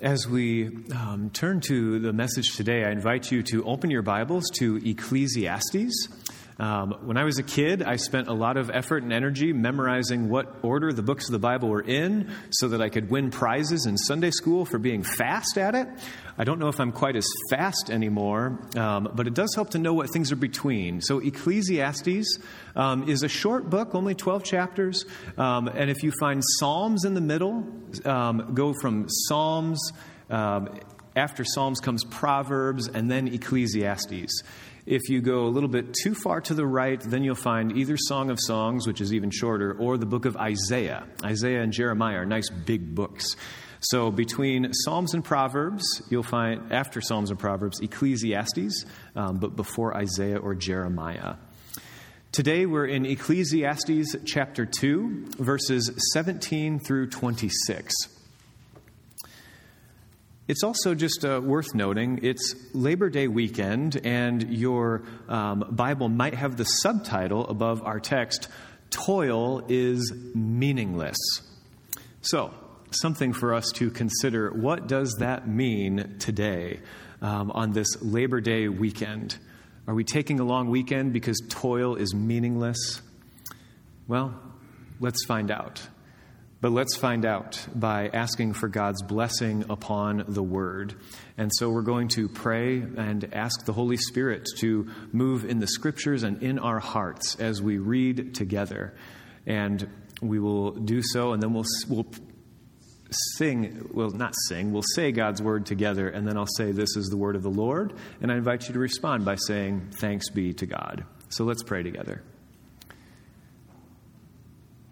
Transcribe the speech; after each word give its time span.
As 0.00 0.28
we 0.28 0.66
um, 0.92 1.30
turn 1.32 1.60
to 1.68 1.98
the 1.98 2.12
message 2.12 2.54
today, 2.54 2.84
I 2.84 2.90
invite 2.90 3.32
you 3.32 3.42
to 3.44 3.64
open 3.64 3.90
your 3.90 4.02
Bibles 4.02 4.44
to 4.58 4.76
Ecclesiastes. 4.84 6.08
Um, 6.58 6.92
when 7.04 7.18
I 7.18 7.24
was 7.24 7.38
a 7.38 7.42
kid, 7.42 7.82
I 7.82 7.96
spent 7.96 8.28
a 8.28 8.32
lot 8.32 8.56
of 8.56 8.70
effort 8.70 9.02
and 9.02 9.12
energy 9.12 9.52
memorizing 9.52 10.30
what 10.30 10.56
order 10.62 10.90
the 10.90 11.02
books 11.02 11.26
of 11.26 11.32
the 11.32 11.38
Bible 11.38 11.68
were 11.68 11.82
in 11.82 12.30
so 12.50 12.68
that 12.68 12.80
I 12.80 12.88
could 12.88 13.10
win 13.10 13.30
prizes 13.30 13.84
in 13.84 13.98
Sunday 13.98 14.30
school 14.30 14.64
for 14.64 14.78
being 14.78 15.02
fast 15.02 15.58
at 15.58 15.74
it. 15.74 15.86
I 16.38 16.44
don't 16.44 16.58
know 16.58 16.68
if 16.68 16.80
I'm 16.80 16.92
quite 16.92 17.14
as 17.14 17.28
fast 17.50 17.90
anymore, 17.90 18.58
um, 18.74 19.10
but 19.14 19.26
it 19.26 19.34
does 19.34 19.54
help 19.54 19.70
to 19.70 19.78
know 19.78 19.92
what 19.92 20.10
things 20.10 20.32
are 20.32 20.36
between. 20.36 21.02
So, 21.02 21.18
Ecclesiastes 21.18 22.38
um, 22.74 23.08
is 23.08 23.22
a 23.22 23.28
short 23.28 23.68
book, 23.68 23.94
only 23.94 24.14
12 24.14 24.44
chapters. 24.44 25.04
Um, 25.36 25.68
and 25.68 25.90
if 25.90 26.02
you 26.02 26.12
find 26.18 26.42
Psalms 26.58 27.04
in 27.04 27.12
the 27.12 27.20
middle, 27.20 27.66
um, 28.06 28.54
go 28.54 28.72
from 28.80 29.06
Psalms. 29.08 29.92
Um, 30.30 30.80
after 31.14 31.44
Psalms 31.44 31.80
comes 31.80 32.04
Proverbs 32.04 32.88
and 32.88 33.10
then 33.10 33.26
Ecclesiastes. 33.26 34.42
If 34.86 35.08
you 35.08 35.20
go 35.20 35.46
a 35.46 35.50
little 35.50 35.68
bit 35.68 35.94
too 36.00 36.14
far 36.14 36.40
to 36.42 36.54
the 36.54 36.64
right, 36.64 37.00
then 37.00 37.24
you'll 37.24 37.34
find 37.34 37.76
either 37.76 37.96
Song 37.96 38.30
of 38.30 38.38
Songs, 38.40 38.86
which 38.86 39.00
is 39.00 39.12
even 39.12 39.30
shorter, 39.30 39.72
or 39.72 39.98
the 39.98 40.06
book 40.06 40.26
of 40.26 40.36
Isaiah. 40.36 41.08
Isaiah 41.24 41.62
and 41.62 41.72
Jeremiah 41.72 42.18
are 42.18 42.24
nice 42.24 42.48
big 42.50 42.94
books. 42.94 43.34
So 43.80 44.12
between 44.12 44.72
Psalms 44.72 45.12
and 45.12 45.24
Proverbs, 45.24 46.02
you'll 46.08 46.22
find, 46.22 46.72
after 46.72 47.00
Psalms 47.00 47.30
and 47.30 47.38
Proverbs, 47.38 47.80
Ecclesiastes, 47.80 48.86
um, 49.16 49.38
but 49.38 49.56
before 49.56 49.96
Isaiah 49.96 50.38
or 50.38 50.54
Jeremiah. 50.54 51.34
Today 52.30 52.64
we're 52.64 52.86
in 52.86 53.06
Ecclesiastes 53.06 54.14
chapter 54.24 54.64
2, 54.66 55.30
verses 55.38 55.90
17 56.12 56.78
through 56.78 57.08
26. 57.08 58.15
It's 60.48 60.62
also 60.62 60.94
just 60.94 61.24
uh, 61.24 61.40
worth 61.42 61.74
noting 61.74 62.20
it's 62.22 62.54
Labor 62.72 63.10
Day 63.10 63.26
weekend, 63.26 64.00
and 64.04 64.54
your 64.54 65.02
um, 65.28 65.64
Bible 65.72 66.08
might 66.08 66.34
have 66.34 66.56
the 66.56 66.64
subtitle 66.64 67.48
above 67.48 67.82
our 67.82 67.98
text 67.98 68.48
Toil 68.90 69.64
is 69.68 70.12
Meaningless. 70.36 71.16
So, 72.20 72.54
something 72.92 73.32
for 73.32 73.54
us 73.54 73.72
to 73.74 73.90
consider. 73.90 74.52
What 74.52 74.86
does 74.86 75.16
that 75.18 75.48
mean 75.48 76.16
today 76.20 76.78
um, 77.20 77.50
on 77.50 77.72
this 77.72 78.00
Labor 78.00 78.40
Day 78.40 78.68
weekend? 78.68 79.36
Are 79.88 79.94
we 79.94 80.04
taking 80.04 80.38
a 80.38 80.44
long 80.44 80.70
weekend 80.70 81.12
because 81.12 81.40
toil 81.48 81.96
is 81.96 82.14
meaningless? 82.14 83.02
Well, 84.06 84.40
let's 85.00 85.24
find 85.24 85.50
out. 85.50 85.88
But 86.60 86.72
let's 86.72 86.96
find 86.96 87.26
out 87.26 87.66
by 87.74 88.08
asking 88.08 88.54
for 88.54 88.68
God's 88.68 89.02
blessing 89.02 89.66
upon 89.68 90.24
the 90.26 90.42
Word. 90.42 90.94
And 91.36 91.50
so 91.54 91.68
we're 91.68 91.82
going 91.82 92.08
to 92.08 92.28
pray 92.28 92.78
and 92.78 93.28
ask 93.34 93.66
the 93.66 93.74
Holy 93.74 93.98
Spirit 93.98 94.48
to 94.58 94.90
move 95.12 95.44
in 95.44 95.58
the 95.58 95.66
Scriptures 95.66 96.22
and 96.22 96.42
in 96.42 96.58
our 96.58 96.78
hearts 96.78 97.36
as 97.36 97.60
we 97.60 97.76
read 97.76 98.34
together. 98.34 98.94
And 99.44 99.86
we 100.22 100.38
will 100.38 100.72
do 100.72 101.02
so, 101.02 101.32
and 101.32 101.42
then 101.42 101.52
we'll, 101.52 101.66
we'll 101.88 102.06
sing, 103.36 103.88
well, 103.92 104.10
not 104.10 104.34
sing, 104.48 104.72
we'll 104.72 104.82
say 104.94 105.12
God's 105.12 105.42
word 105.42 105.66
together, 105.66 106.08
and 106.08 106.26
then 106.26 106.36
I'll 106.36 106.46
say, 106.46 106.72
This 106.72 106.96
is 106.96 107.08
the 107.08 107.16
word 107.16 107.36
of 107.36 107.42
the 107.42 107.50
Lord. 107.50 107.92
And 108.20 108.32
I 108.32 108.36
invite 108.36 108.66
you 108.66 108.74
to 108.74 108.80
respond 108.80 109.24
by 109.24 109.36
saying, 109.36 109.92
Thanks 110.00 110.30
be 110.30 110.54
to 110.54 110.66
God. 110.66 111.04
So 111.28 111.44
let's 111.44 111.62
pray 111.62 111.82
together. 111.82 112.22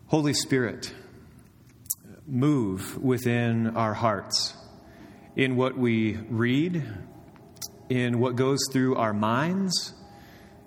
Holy 0.09 0.35
Spirit, 0.35 0.93
move 2.27 2.97
within 3.03 3.77
our 3.77 3.95
hearts 3.95 4.57
in 5.37 5.57
what 5.57 5.77
we 5.77 6.17
read, 6.29 6.87
in 7.89 8.21
what 8.21 8.37
goes 8.37 8.61
through 8.73 8.97
our 8.97 9.13
minds, 9.13 9.93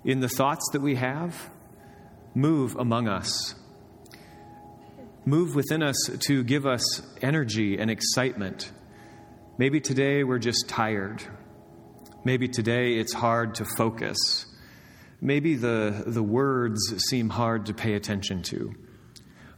in 0.04 0.20
the 0.20 0.30
thoughts 0.30 0.70
that 0.74 0.82
we 0.82 0.96
have. 0.96 1.50
Move 2.36 2.76
among 2.76 3.08
us 3.08 3.56
move 5.28 5.56
within 5.56 5.84
us 5.84 5.98
to 6.20 6.42
give 6.42 6.66
us 6.66 7.02
energy 7.22 7.78
and 7.78 7.92
excitement. 7.92 8.72
Maybe 9.58 9.82
today 9.82 10.24
we're 10.24 10.40
just 10.40 10.70
tired. 10.70 11.22
Maybe 12.24 12.48
today 12.48 12.94
it's 12.94 13.14
hard 13.14 13.56
to 13.56 13.66
focus. 13.66 14.46
Maybe 15.20 15.56
the, 15.56 16.06
the 16.08 16.24
words 16.24 16.80
seem 17.10 17.28
hard 17.28 17.66
to 17.66 17.74
pay 17.74 17.96
attention 17.96 18.42
to. 18.44 18.74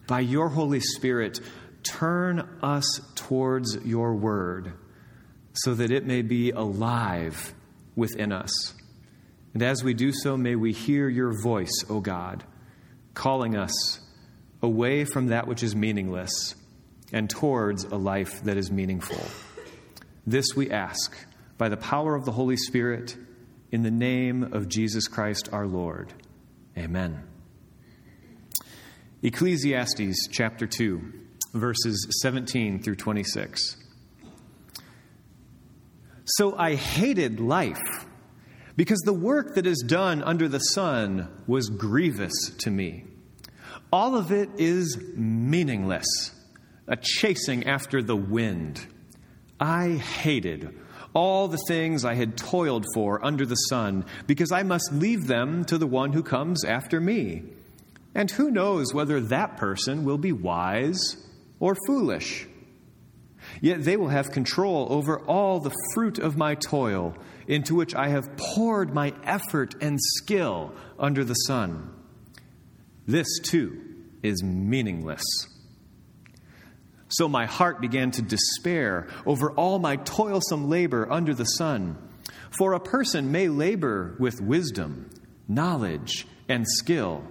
By 0.08 0.22
your 0.22 0.50
Holy 0.50 0.80
Spirit, 0.80 1.40
turn 1.84 2.40
us 2.62 3.02
towards 3.16 3.78
your 3.86 4.16
word 4.16 4.74
so 5.54 5.74
that 5.74 5.92
it 5.92 6.06
may 6.06 6.22
be 6.22 6.52
alive 6.52 7.54
within 7.96 8.32
us. 8.32 8.74
And 9.54 9.64
as 9.64 9.84
we 9.84 9.94
do 9.94 10.12
so, 10.14 10.38
may 10.38 10.56
we 10.56 10.74
hear 10.74 11.10
your 11.10 11.34
voice, 11.42 11.84
O 11.90 12.00
God, 12.00 12.44
calling 13.14 13.56
us 13.56 14.00
away 14.62 15.06
from 15.06 15.28
that 15.28 15.48
which 15.48 15.64
is 15.64 15.76
meaningless 15.76 16.56
and 17.12 17.30
towards 17.30 17.86
a 17.86 17.96
life 17.96 18.44
that 18.44 18.58
is 18.58 18.72
meaningful. 18.72 19.22
This 20.28 20.56
we 20.56 20.70
ask 20.70 21.16
by 21.58 21.70
the 21.70 21.78
power 21.78 22.16
of 22.16 22.26
the 22.26 22.32
Holy 22.32 22.58
Spirit 22.58 23.18
in 23.72 23.82
the 23.84 23.92
name 23.92 24.54
of 24.54 24.68
Jesus 24.68 25.08
Christ 25.08 25.50
our 25.52 25.66
Lord. 25.66 26.14
Amen. 26.78 27.24
Ecclesiastes 29.22 30.28
chapter 30.32 30.66
2, 30.66 31.02
verses 31.54 32.08
17 32.22 32.82
through 32.82 32.96
26. 32.96 33.78
So 36.26 36.56
I 36.56 36.76
hated 36.76 37.40
life 37.40 38.06
because 38.76 39.00
the 39.00 39.14
work 39.14 39.56
that 39.56 39.66
is 39.66 39.84
done 39.86 40.22
under 40.24 40.48
the 40.48 40.60
sun 40.60 41.28
was 41.48 41.70
grievous 41.70 42.52
to 42.60 42.70
me. 42.70 43.06
All 43.92 44.16
of 44.16 44.32
it 44.32 44.50
is 44.58 44.98
meaningless, 45.16 46.06
a 46.88 46.96
chasing 46.96 47.68
after 47.68 48.04
the 48.04 48.16
wind. 48.16 48.86
I 49.60 49.94
hated 49.94 50.78
all 51.14 51.48
the 51.48 51.58
things 51.68 52.06
I 52.06 52.14
had 52.14 52.38
toiled 52.38 52.86
for 52.94 53.26
under 53.26 53.46
the 53.46 53.56
sun, 53.56 54.06
because 54.28 54.52
I 54.52 54.64
must 54.64 54.94
leave 54.94 55.26
them 55.26 55.66
to 55.66 55.78
the 55.78 55.88
one 55.88 56.14
who 56.14 56.22
comes 56.22 56.64
after 56.64 57.02
me. 57.02 57.44
And 58.14 58.30
who 58.30 58.52
knows 58.52 58.94
whether 58.94 59.20
that 59.20 59.58
person 59.58 60.04
will 60.04 60.18
be 60.18 60.32
wise 60.32 61.18
or 61.60 61.76
foolish? 61.88 62.48
Yet 63.62 63.84
they 63.84 63.98
will 63.98 64.10
have 64.10 64.32
control 64.32 64.88
over 64.90 65.20
all 65.20 65.60
the 65.60 65.76
fruit 65.94 66.20
of 66.20 66.38
my 66.38 66.56
toil, 66.56 67.16
into 67.48 67.76
which 67.76 67.96
I 67.96 68.10
have 68.10 68.36
poured 68.38 68.94
my 68.94 69.14
effort 69.24 69.76
and 69.82 69.98
skill 70.00 70.74
under 70.98 71.24
the 71.24 71.34
sun. 71.34 71.94
This 73.08 73.40
too 73.40 73.82
is 74.22 74.44
meaningless. 74.44 75.24
So 77.08 77.28
my 77.28 77.48
heart 77.48 77.82
began 77.82 78.12
to 78.12 78.22
despair 78.22 79.08
over 79.26 79.52
all 79.52 79.80
my 79.80 79.96
toilsome 79.96 80.70
labor 80.70 81.12
under 81.12 81.34
the 81.34 81.46
sun. 81.46 81.98
For 82.52 82.74
a 82.74 82.80
person 82.80 83.32
may 83.32 83.48
labor 83.48 84.16
with 84.20 84.42
wisdom, 84.42 85.10
knowledge, 85.48 86.28
and 86.48 86.68
skill, 86.68 87.24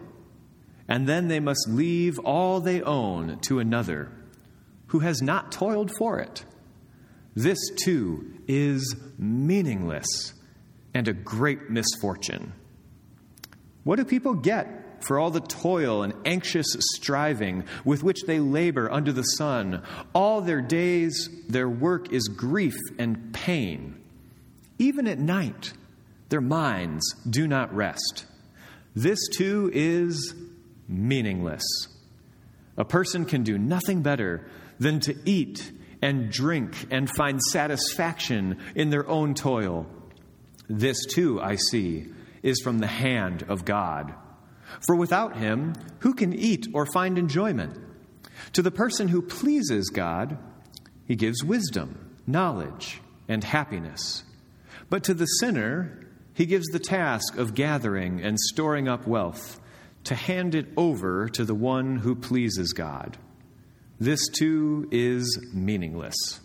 and 0.89 1.07
then 1.07 1.29
they 1.29 1.39
must 1.39 1.69
leave 1.69 2.19
all 2.21 2.61
they 2.61 2.83
own 2.83 3.39
to 3.43 3.61
another 3.61 4.11
who 4.89 5.01
has 5.01 5.23
not 5.23 5.53
toiled 5.53 5.91
for 5.97 6.19
it. 6.19 6.45
This 7.35 7.59
too 7.77 8.33
is 8.47 8.97
meaningless 9.17 10.35
and 10.95 11.07
a 11.07 11.13
great 11.13 11.71
misfortune. 11.71 12.53
What 13.85 13.97
do 13.97 14.05
people 14.05 14.35
get 14.35 15.05
for 15.05 15.19
all 15.19 15.31
the 15.31 15.41
toil 15.41 16.03
and 16.03 16.13
anxious 16.25 16.67
striving 16.97 17.65
with 17.85 18.03
which 18.03 18.23
they 18.27 18.41
labor 18.41 18.91
under 18.91 19.13
the 19.13 19.23
sun? 19.23 19.83
All 20.15 20.41
their 20.41 20.61
days, 20.61 21.29
their 21.49 21.69
work 21.69 22.13
is 22.13 22.29
grief 22.29 22.77
and 22.99 23.33
pain. 23.33 24.03
Even 24.79 25.07
at 25.07 25.19
night, 25.19 25.73
their 26.29 26.41
minds 26.41 27.15
do 27.29 27.47
not 27.47 27.75
rest. 27.75 28.27
This 28.95 29.19
too 29.29 29.71
is 29.73 30.35
meaningless. 30.89 31.65
A 32.77 32.85
person 32.85 33.25
can 33.25 33.43
do 33.43 33.59
nothing 33.59 34.03
better 34.03 34.49
than 34.79 35.01
to 35.01 35.15
eat 35.25 35.73
and 36.01 36.31
drink 36.31 36.87
and 36.91 37.11
find 37.11 37.41
satisfaction 37.43 38.59
in 38.75 38.91
their 38.91 39.09
own 39.09 39.35
toil. 39.35 39.87
This 40.69 41.05
too, 41.07 41.41
I 41.41 41.57
see, 41.57 42.07
is 42.43 42.61
from 42.63 42.79
the 42.79 42.87
hand 42.87 43.45
of 43.49 43.65
God. 43.65 44.15
For 44.87 44.95
without 44.95 45.37
him, 45.37 45.75
who 46.01 46.15
can 46.15 46.33
eat 46.33 46.69
or 46.73 46.87
find 46.87 47.19
enjoyment? 47.19 47.79
To 48.53 48.63
the 48.63 48.71
person 48.71 49.09
who 49.09 49.23
pleases 49.23 49.89
God, 49.89 50.39
he 51.07 51.17
gives 51.17 51.43
wisdom, 51.43 52.17
knowledge, 52.27 53.01
and 53.27 53.43
happiness. 53.43 54.25
But 54.91 55.05
to 55.05 55.15
the 55.15 55.27
sinner, 55.27 56.07
he 56.35 56.47
gives 56.47 56.67
the 56.69 56.79
task 56.79 57.37
of 57.37 57.55
gathering 57.55 58.23
and 58.23 58.39
storing 58.39 58.89
up 58.89 59.07
wealth 59.07 59.61
to 60.05 60.15
hand 60.15 60.55
it 60.55 60.69
over 60.77 61.29
to 61.31 61.45
the 61.45 61.55
one 61.55 61.97
who 61.97 62.15
pleases 62.15 62.73
God. 62.73 63.19
This 64.01 64.29
too 64.29 64.89
is 64.93 65.39
meaningless. 65.53 66.41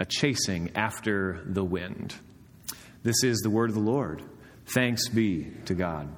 a 0.00 0.04
chasing 0.04 0.70
after 0.74 1.42
the 1.44 1.64
wind. 1.64 2.14
This 3.02 3.22
is 3.24 3.38
the 3.40 3.50
word 3.50 3.70
of 3.70 3.74
the 3.74 3.82
Lord. 3.82 4.22
Thanks 4.66 5.08
be 5.08 5.52
to 5.66 5.74
God. 5.74 6.08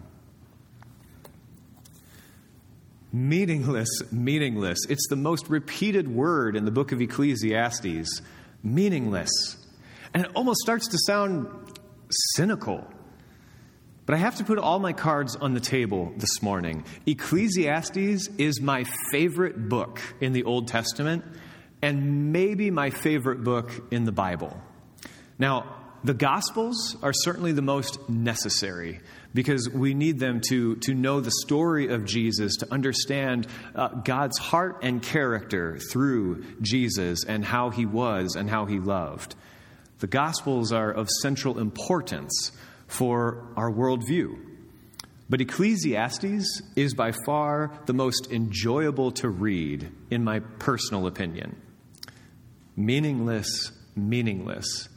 Meaningless, 3.12 3.88
meaningless. 4.12 4.79
It's 4.88 5.09
the 5.09 5.17
most 5.17 5.49
repeated 5.49 6.09
word 6.09 6.56
in 6.56 6.65
the 6.65 6.71
book 6.71 6.93
of 6.93 7.00
Ecclesiastes. 7.00 8.23
Meaningless. 8.62 9.56
And 10.15 10.25
it 10.25 10.31
almost 10.35 10.61
starts 10.61 10.88
to 10.88 10.99
sound 11.06 11.49
cynical. 12.37 12.87
But 14.11 14.17
I 14.17 14.23
have 14.23 14.39
to 14.39 14.45
put 14.45 14.59
all 14.59 14.81
my 14.81 14.93
cards 14.93 15.37
on 15.37 15.55
the 15.55 15.61
table 15.61 16.12
this 16.17 16.43
morning. 16.43 16.83
Ecclesiastes 17.07 18.27
is 18.39 18.61
my 18.61 18.85
favorite 19.12 19.69
book 19.69 20.01
in 20.21 20.33
the 20.33 20.43
Old 20.43 20.67
Testament 20.67 21.25
and 21.81 22.33
maybe 22.33 22.73
my 22.73 22.91
favorite 22.91 23.45
book 23.45 23.71
in 23.93 24.07
the 24.07 24.11
Bible. 24.11 24.61
Now, 25.39 25.77
the 26.03 26.12
Gospels 26.12 26.97
are 27.05 27.12
certainly 27.12 27.53
the 27.53 27.62
most 27.62 28.09
necessary 28.09 28.99
because 29.33 29.71
we 29.71 29.95
need 29.95 30.19
them 30.19 30.41
to, 30.49 30.75
to 30.79 30.93
know 30.93 31.21
the 31.21 31.31
story 31.31 31.87
of 31.87 32.05
Jesus, 32.05 32.57
to 32.57 32.73
understand 32.73 33.47
uh, 33.77 33.91
God's 33.91 34.39
heart 34.39 34.81
and 34.83 35.01
character 35.01 35.79
through 35.79 36.45
Jesus 36.61 37.23
and 37.25 37.45
how 37.45 37.71
he 37.71 37.87
was 37.87 38.35
and 38.35 38.51
how 38.51 38.67
he 38.67 38.81
loved. 38.81 39.37
The 40.01 40.09
Gospels 40.09 40.73
are 40.73 40.91
of 40.91 41.09
central 41.23 41.61
importance 41.61 42.51
for 42.90 43.46
our 43.56 43.70
worldview. 43.70 44.37
But 45.28 45.40
Ecclesiastes 45.40 46.60
is 46.75 46.92
by 46.92 47.12
far 47.25 47.70
the 47.87 47.92
most 47.92 48.32
enjoyable 48.32 49.12
to 49.12 49.28
read, 49.28 49.90
in 50.10 50.25
my 50.25 50.40
personal 50.40 51.06
opinion. 51.06 51.56
Meaningless, 52.76 53.70
meaningless 53.94 54.88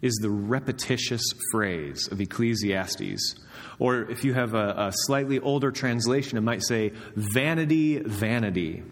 is 0.00 0.14
the 0.22 0.30
repetitious 0.30 1.22
phrase 1.52 2.08
of 2.10 2.20
Ecclesiastes. 2.20 3.34
Or 3.78 4.10
if 4.10 4.24
you 4.24 4.32
have 4.32 4.54
a, 4.54 4.74
a, 4.88 4.92
slightly 4.92 5.38
older 5.40 5.70
translation, 5.70 6.38
it 6.38 6.42
might 6.42 6.62
say, 6.62 6.92
vanity, 7.14 7.98
vanity. 7.98 8.82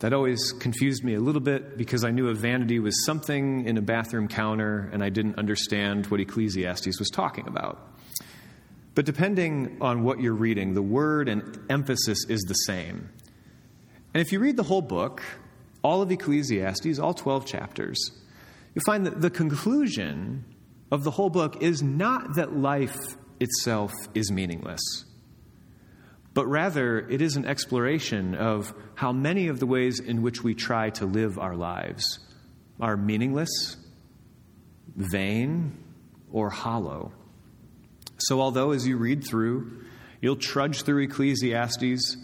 That 0.00 0.12
always 0.12 0.52
confused 0.52 1.02
me 1.02 1.14
a 1.14 1.20
little 1.20 1.40
bit 1.40 1.76
because 1.76 2.04
I 2.04 2.10
knew 2.10 2.28
a 2.28 2.34
vanity 2.34 2.78
was 2.78 3.04
something 3.04 3.64
in 3.64 3.76
a 3.76 3.82
bathroom 3.82 4.28
counter 4.28 4.88
and 4.92 5.02
I 5.02 5.08
didn't 5.08 5.38
understand 5.38 6.06
what 6.06 6.20
Ecclesiastes 6.20 6.98
was 6.98 7.10
talking 7.10 7.48
about. 7.48 7.80
But 8.94 9.06
depending 9.06 9.78
on 9.80 10.04
what 10.04 10.20
you're 10.20 10.34
reading, 10.34 10.74
the 10.74 10.82
word 10.82 11.28
and 11.28 11.58
emphasis 11.68 12.24
is 12.28 12.40
the 12.42 12.54
same. 12.54 13.08
And 14.14 14.20
if 14.20 14.32
you 14.32 14.38
read 14.38 14.56
the 14.56 14.62
whole 14.62 14.82
book, 14.82 15.22
all 15.82 16.02
of 16.02 16.10
Ecclesiastes, 16.10 16.98
all 16.98 17.14
12 17.14 17.46
chapters, 17.46 17.98
you'll 18.74 18.84
find 18.84 19.06
that 19.06 19.20
the 19.20 19.30
conclusion 19.30 20.44
of 20.90 21.04
the 21.04 21.10
whole 21.10 21.30
book 21.30 21.62
is 21.62 21.82
not 21.82 22.36
that 22.36 22.56
life 22.56 23.16
itself 23.40 23.92
is 24.14 24.30
meaningless, 24.30 24.80
but 26.38 26.46
rather 26.46 27.00
it 27.00 27.20
is 27.20 27.34
an 27.34 27.44
exploration 27.44 28.36
of 28.36 28.72
how 28.94 29.10
many 29.10 29.48
of 29.48 29.58
the 29.58 29.66
ways 29.66 29.98
in 29.98 30.22
which 30.22 30.40
we 30.40 30.54
try 30.54 30.88
to 30.88 31.04
live 31.04 31.36
our 31.36 31.56
lives 31.56 32.20
are 32.78 32.96
meaningless, 32.96 33.76
vain, 34.94 35.76
or 36.30 36.48
hollow. 36.48 37.10
So, 38.18 38.40
although 38.40 38.70
as 38.70 38.86
you 38.86 38.98
read 38.98 39.24
through, 39.24 39.82
you'll 40.20 40.36
trudge 40.36 40.82
through 40.82 41.02
Ecclesiastes, 41.02 42.16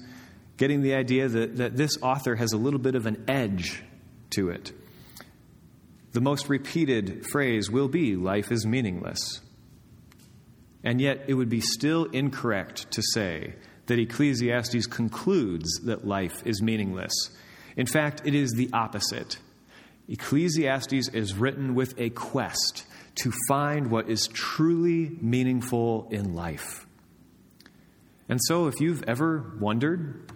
getting 0.58 0.82
the 0.82 0.94
idea 0.94 1.26
that, 1.26 1.56
that 1.56 1.76
this 1.76 1.98
author 2.00 2.36
has 2.36 2.52
a 2.52 2.56
little 2.56 2.78
bit 2.78 2.94
of 2.94 3.06
an 3.06 3.24
edge 3.26 3.82
to 4.30 4.50
it 4.50 4.70
the 6.12 6.20
most 6.20 6.48
repeated 6.48 7.26
phrase 7.32 7.68
will 7.68 7.88
be 7.88 8.14
life 8.14 8.52
is 8.52 8.64
meaningless. 8.64 9.40
And 10.84 11.00
yet, 11.00 11.24
it 11.26 11.34
would 11.34 11.48
be 11.48 11.60
still 11.60 12.04
incorrect 12.04 12.92
to 12.92 13.02
say 13.02 13.54
that 13.86 13.98
Ecclesiastes 13.98 14.86
concludes 14.86 15.80
that 15.84 16.06
life 16.06 16.46
is 16.46 16.62
meaningless. 16.62 17.12
In 17.76 17.86
fact, 17.86 18.22
it 18.24 18.34
is 18.34 18.52
the 18.52 18.70
opposite. 18.72 19.38
Ecclesiastes 20.08 21.08
is 21.08 21.34
written 21.34 21.74
with 21.74 21.98
a 21.98 22.10
quest 22.10 22.84
to 23.16 23.32
find 23.48 23.90
what 23.90 24.08
is 24.08 24.26
truly 24.28 25.16
meaningful 25.20 26.08
in 26.10 26.34
life. 26.34 26.86
And 28.28 28.40
so, 28.44 28.66
if 28.66 28.80
you've 28.80 29.02
ever 29.04 29.54
wondered, 29.60 30.32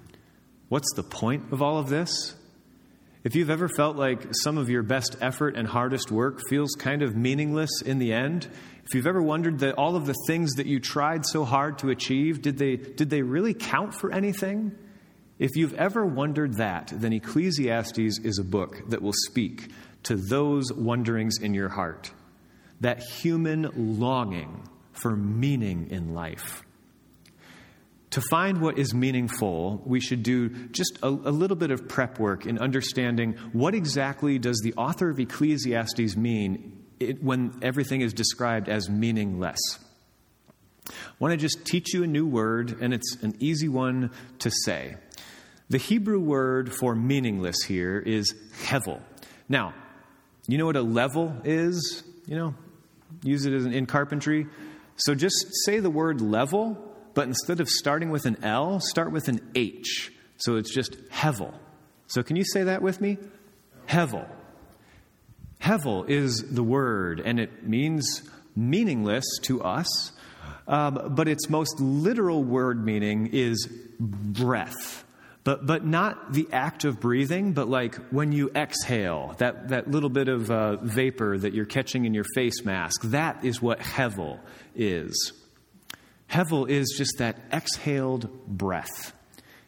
what's 0.69 0.93
the 0.95 1.03
point 1.03 1.53
of 1.53 1.63
all 1.63 1.79
of 1.79 1.89
this? 1.89 2.35
If 3.25 3.35
you've 3.35 3.51
ever 3.51 3.69
felt 3.69 3.97
like 3.97 4.27
some 4.43 4.59
of 4.59 4.71
your 4.71 4.83
best 4.83 5.17
effort 5.21 5.57
and 5.57 5.67
hardest 5.67 6.11
work 6.11 6.41
feels 6.49 6.71
kind 6.79 7.03
of 7.03 7.17
meaningless 7.17 7.83
in 7.83 7.99
the 7.99 8.13
end, 8.13 8.49
if 8.89 8.95
you've 8.95 9.07
ever 9.07 9.21
wondered 9.21 9.59
that 9.59 9.75
all 9.75 9.97
of 9.97 10.07
the 10.07 10.15
things 10.27 10.55
that 10.55 10.67
you 10.67 10.81
tried 10.81 11.27
so 11.27 11.45
hard 11.45 11.79
to 11.81 11.91
achieve, 11.91 12.41
did 12.41 12.57
they, 12.57 12.77
did 12.77 13.11
they 13.11 13.21
really 13.21 13.53
count 13.53 13.95
for 13.95 14.11
anything? 14.11 14.75
If 15.39 15.57
you've 15.57 15.75
ever 15.75 16.07
wondered 16.07 16.55
that, 16.55 16.91
then 16.95 17.13
Ecclesiastes 17.13 17.99
is 17.99 18.39
a 18.39 18.45
book 18.45 18.89
that 18.89 19.03
will 19.03 19.13
speak 19.13 19.71
to 20.05 20.17
those 20.17 20.73
wonderings 20.73 21.39
in 21.39 21.53
your 21.53 21.69
heart, 21.69 22.11
that 22.81 23.03
human 23.03 23.99
longing 24.01 24.67
for 24.93 25.15
meaning 25.15 25.89
in 25.91 26.15
life 26.15 26.65
to 28.11 28.23
find 28.23 28.61
what 28.61 28.79
is 28.79 28.95
meaningful, 28.95 29.83
we 29.85 30.01
should 30.01 30.23
do 30.23 30.49
just 30.49 30.99
a, 31.03 31.09
a, 31.09 31.09
little 31.09 31.57
bit 31.57 31.71
of 31.71 31.89
prep 31.89 32.19
work 32.19 32.47
in 32.47 32.59
understanding 32.59 33.35
what 33.53 33.75
exactly 33.75 34.39
does 34.39 34.61
the 34.63 34.73
author 34.75 35.11
of 35.11 35.21
Ecclesiastes 35.21 36.17
mean 36.17 36.78
it, 37.01 37.23
when 37.23 37.59
everything 37.63 38.01
is 38.01 38.13
described 38.13 38.69
as 38.69 38.89
meaningless. 38.89 39.61
I 40.91 40.93
want 41.19 41.33
to 41.33 41.37
just 41.37 41.65
teach 41.65 41.93
you 41.93 42.03
a 42.03 42.07
new 42.07 42.27
word, 42.27 42.81
and 42.81 42.95
it's 42.95 43.17
an 43.23 43.35
easy 43.41 43.69
one 43.69 44.11
to 44.41 44.51
say. 44.51 44.97
The 45.69 45.79
Hebrew 45.79 46.21
word 46.21 46.73
for 46.73 46.95
meaningless 46.95 47.63
here 47.63 47.99
is 47.99 48.35
hevel. 48.63 49.03
Now, 49.49 49.75
you 50.47 50.57
know 50.57 50.67
what 50.67 50.77
a 50.77 50.83
level 50.83 51.37
is? 51.45 52.03
You 52.27 52.37
know, 52.37 52.55
use 53.23 53.45
it 53.45 53.53
in 53.53 53.87
carpentry. 53.87 54.47
So 54.97 55.15
just 55.15 55.37
say 55.65 55.81
the 55.81 55.91
word 55.91 56.21
level 56.21 56.89
but 57.19 57.27
instead 57.27 57.59
of 57.59 57.69
starting 57.69 58.11
with 58.11 58.27
an 58.27 58.45
L, 58.45 58.79
start 58.79 59.11
with 59.11 59.27
an 59.27 59.41
H. 59.57 60.13
So 60.37 60.55
it's 60.55 60.73
just 60.73 60.93
Hevel. 61.09 61.53
So 62.07 62.23
can 62.23 62.37
you 62.37 62.45
say 62.45 62.63
that 62.63 62.81
with 62.81 63.01
me? 63.01 63.19
Hevel. 63.89 64.25
Hevel 65.61 66.09
is 66.09 66.45
the 66.51 66.63
word, 66.63 67.21
and 67.21 67.41
it 67.41 67.67
means 67.67 68.23
meaningless 68.55 69.25
to 69.43 69.63
us, 69.63 70.13
um, 70.67 71.13
but 71.15 71.29
its 71.29 71.49
most 71.49 71.81
literal 71.81 72.45
word 72.45 72.85
meaning 72.85 73.31
is 73.33 73.69
breath. 73.99 75.05
But, 75.45 75.67
but 75.67 75.87
not 75.87 76.35
the 76.35 76.47
act 76.53 76.85
of 76.85 77.01
breathing, 77.01 77.55
but 77.55 77.69
like 77.69 77.95
when 78.11 78.33
you 78.33 78.51
exhale, 78.55 79.35
that, 79.39 79.69
that 79.69 79.91
little 79.91 80.11
bit 80.11 80.29
of 80.29 80.51
uh, 80.51 80.77
vapor 80.77 81.39
that 81.39 81.55
you're 81.55 81.65
catching 81.65 82.05
in 82.05 82.13
your 82.13 82.27
face 82.35 82.65
mask, 82.65 83.01
that 83.05 83.45
is 83.45 83.63
what 83.63 83.79
Hevel 83.79 84.41
is. 84.75 85.33
Hevel 86.31 86.69
is 86.69 86.95
just 86.99 87.19
that 87.19 87.39
exhaled 87.51 88.29
breath. 88.47 89.15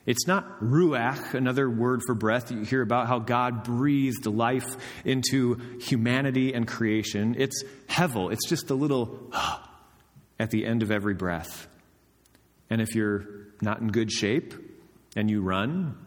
It's 0.06 0.26
not 0.26 0.60
ruach, 0.60 1.34
another 1.34 1.68
word 1.68 2.00
for 2.06 2.14
breath. 2.14 2.50
You 2.50 2.62
hear 2.62 2.82
about 2.82 3.06
how 3.06 3.18
God 3.18 3.64
breathed 3.64 4.26
life 4.26 4.66
into 5.04 5.78
humanity 5.80 6.54
and 6.54 6.66
creation. 6.66 7.36
It's 7.38 7.62
hevel. 7.88 8.32
It's 8.32 8.48
just 8.48 8.70
a 8.70 8.74
little 8.74 9.30
at 10.38 10.50
the 10.50 10.64
end 10.64 10.82
of 10.82 10.90
every 10.90 11.14
breath. 11.14 11.68
And 12.70 12.80
if 12.80 12.94
you're 12.94 13.26
not 13.60 13.80
in 13.80 13.88
good 13.88 14.10
shape 14.10 14.54
and 15.16 15.30
you 15.30 15.42
run, 15.42 15.98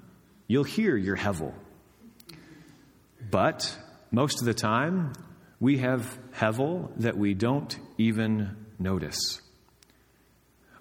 you'll 0.47 0.63
hear 0.63 0.97
your 0.97 1.15
hevel. 1.15 1.53
But 3.29 3.77
most 4.11 4.41
of 4.41 4.45
the 4.45 4.53
time, 4.53 5.13
we 5.59 5.77
have 5.77 6.17
hevel 6.33 6.91
that 6.97 7.15
we 7.15 7.35
don't 7.35 7.77
even 7.97 8.57
notice. 8.79 9.42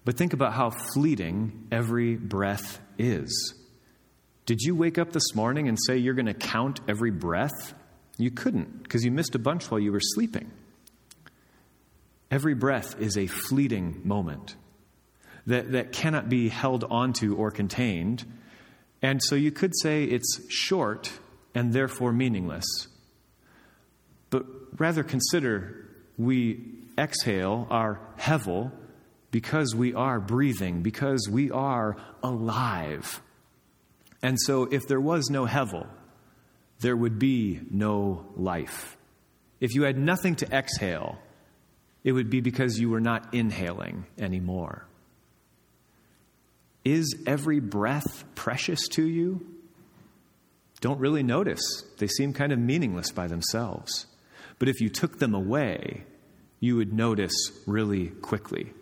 But 0.05 0.17
think 0.17 0.33
about 0.33 0.53
how 0.53 0.71
fleeting 0.71 1.69
every 1.71 2.17
breath 2.17 2.81
is. 2.99 3.55
Did 4.47 4.61
you 4.61 4.75
wake 4.75 4.99
up 4.99 5.13
this 5.13 5.35
morning 5.35 5.69
and 5.69 5.79
say 5.87 5.97
you're 5.97 6.15
going 6.15 6.27
to 6.27 6.35
count 6.35 6.81
every 6.89 7.13
breath? 7.13 7.75
You 8.19 8.31
couldn't 8.31 8.83
because 8.83 9.05
you 9.05 9.11
missed 9.11 9.35
a 9.35 9.39
bunch 9.39 9.71
while 9.71 9.81
you 9.81 9.93
were 9.93 10.01
sleeping. 10.01 10.51
Every 12.31 12.55
breath 12.55 13.01
is 13.01 13.17
a 13.17 13.27
fleeting 13.27 14.01
moment 14.05 14.57
that, 15.47 15.73
that 15.73 15.93
cannot 15.93 16.29
be 16.29 16.49
held 16.49 16.85
onto 16.85 17.35
or 17.37 17.51
contained. 17.51 18.25
And 19.01 19.21
so 19.23 19.35
you 19.35 19.53
could 19.53 19.73
say 19.81 20.05
it's 20.05 20.41
short 20.49 21.13
and 21.55 21.73
therefore 21.73 22.13
meaningless. 22.13 22.65
But 24.31 24.47
rather 24.79 25.05
consider 25.05 25.89
we 26.17 26.75
exhale 26.99 27.67
our 27.71 28.01
hevel 28.19 28.73
because 29.33 29.75
we 29.75 29.95
are 29.95 30.21
breathing, 30.21 30.83
because 30.83 31.27
we 31.29 31.51
are 31.51 31.97
alive. 32.23 33.21
And 34.23 34.39
so, 34.41 34.69
if 34.71 34.87
there 34.87 35.01
was 35.01 35.31
no 35.31 35.47
Hevel, 35.47 35.89
there 36.79 36.97
would 36.97 37.19
be 37.19 37.61
no 37.71 38.27
life. 38.37 38.97
If 39.59 39.75
you 39.75 39.83
had 39.83 39.99
nothing 39.99 40.37
to 40.37 40.53
exhale, 40.53 41.19
it 42.05 42.13
would 42.13 42.31
be 42.31 42.41
because 42.41 42.79
you 42.79 42.91
were 42.91 43.01
not 43.01 43.33
inhaling 43.35 44.07
anymore. 44.19 44.87
Is 46.85 47.15
every 47.27 47.61
breath 47.61 48.25
precious 48.35 48.87
to 48.89 49.05
you? 49.05 49.47
Don't 50.81 50.99
really 50.99 51.23
notice. 51.23 51.63
They 51.99 52.09
seem 52.09 52.33
kind 52.33 52.53
of 52.53 52.59
meaningless 52.59 53.13
by 53.13 53.29
themselves. 53.29 54.07
But 54.59 54.69
if 54.69 54.81
you 54.81 54.89
took 54.89 55.21
them 55.21 55.33
away, 55.33 56.05
you 56.59 56.77
would 56.77 56.93
notice 56.93 57.35
really 57.67 58.09
quickly. 58.09 58.73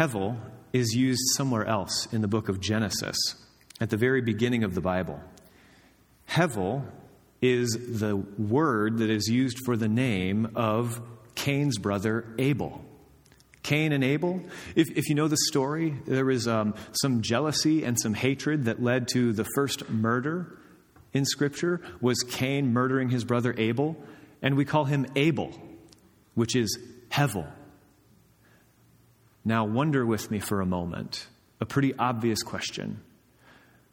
Hevel 0.00 0.38
is 0.72 0.94
used 0.94 1.20
somewhere 1.36 1.66
else 1.66 2.08
in 2.10 2.22
the 2.22 2.26
book 2.26 2.48
of 2.48 2.58
Genesis, 2.58 3.18
at 3.82 3.90
the 3.90 3.98
very 3.98 4.22
beginning 4.22 4.64
of 4.64 4.74
the 4.74 4.80
Bible. 4.80 5.20
Hevel 6.26 6.86
is 7.42 7.76
the 8.00 8.16
word 8.16 8.96
that 8.96 9.10
is 9.10 9.28
used 9.28 9.58
for 9.66 9.76
the 9.76 9.88
name 9.88 10.52
of 10.54 11.02
Cain's 11.34 11.76
brother 11.76 12.24
Abel. 12.38 12.82
Cain 13.62 13.92
and 13.92 14.02
Abel, 14.02 14.40
if, 14.74 14.88
if 14.96 15.10
you 15.10 15.14
know 15.14 15.28
the 15.28 15.36
story, 15.36 15.94
there 16.06 16.24
was 16.24 16.48
um, 16.48 16.74
some 16.92 17.20
jealousy 17.20 17.84
and 17.84 18.00
some 18.00 18.14
hatred 18.14 18.64
that 18.64 18.82
led 18.82 19.06
to 19.08 19.34
the 19.34 19.44
first 19.54 19.90
murder 19.90 20.56
in 21.12 21.26
Scripture 21.26 21.82
was 22.00 22.22
Cain 22.22 22.72
murdering 22.72 23.10
his 23.10 23.24
brother 23.24 23.54
Abel, 23.58 24.02
and 24.40 24.56
we 24.56 24.64
call 24.64 24.86
him 24.86 25.04
Abel, 25.14 25.52
which 26.32 26.56
is 26.56 26.78
Hevel. 27.10 27.46
Now, 29.44 29.64
wonder 29.64 30.04
with 30.04 30.30
me 30.30 30.38
for 30.38 30.60
a 30.60 30.66
moment 30.66 31.26
a 31.60 31.66
pretty 31.66 31.94
obvious 31.94 32.42
question. 32.42 33.00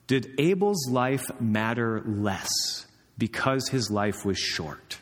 Did 0.07 0.39
Abel's 0.39 0.89
life 0.89 1.29
matter 1.39 2.01
less 2.05 2.47
because 3.17 3.67
his 3.67 3.91
life 3.91 4.25
was 4.25 4.37
short? 4.37 4.99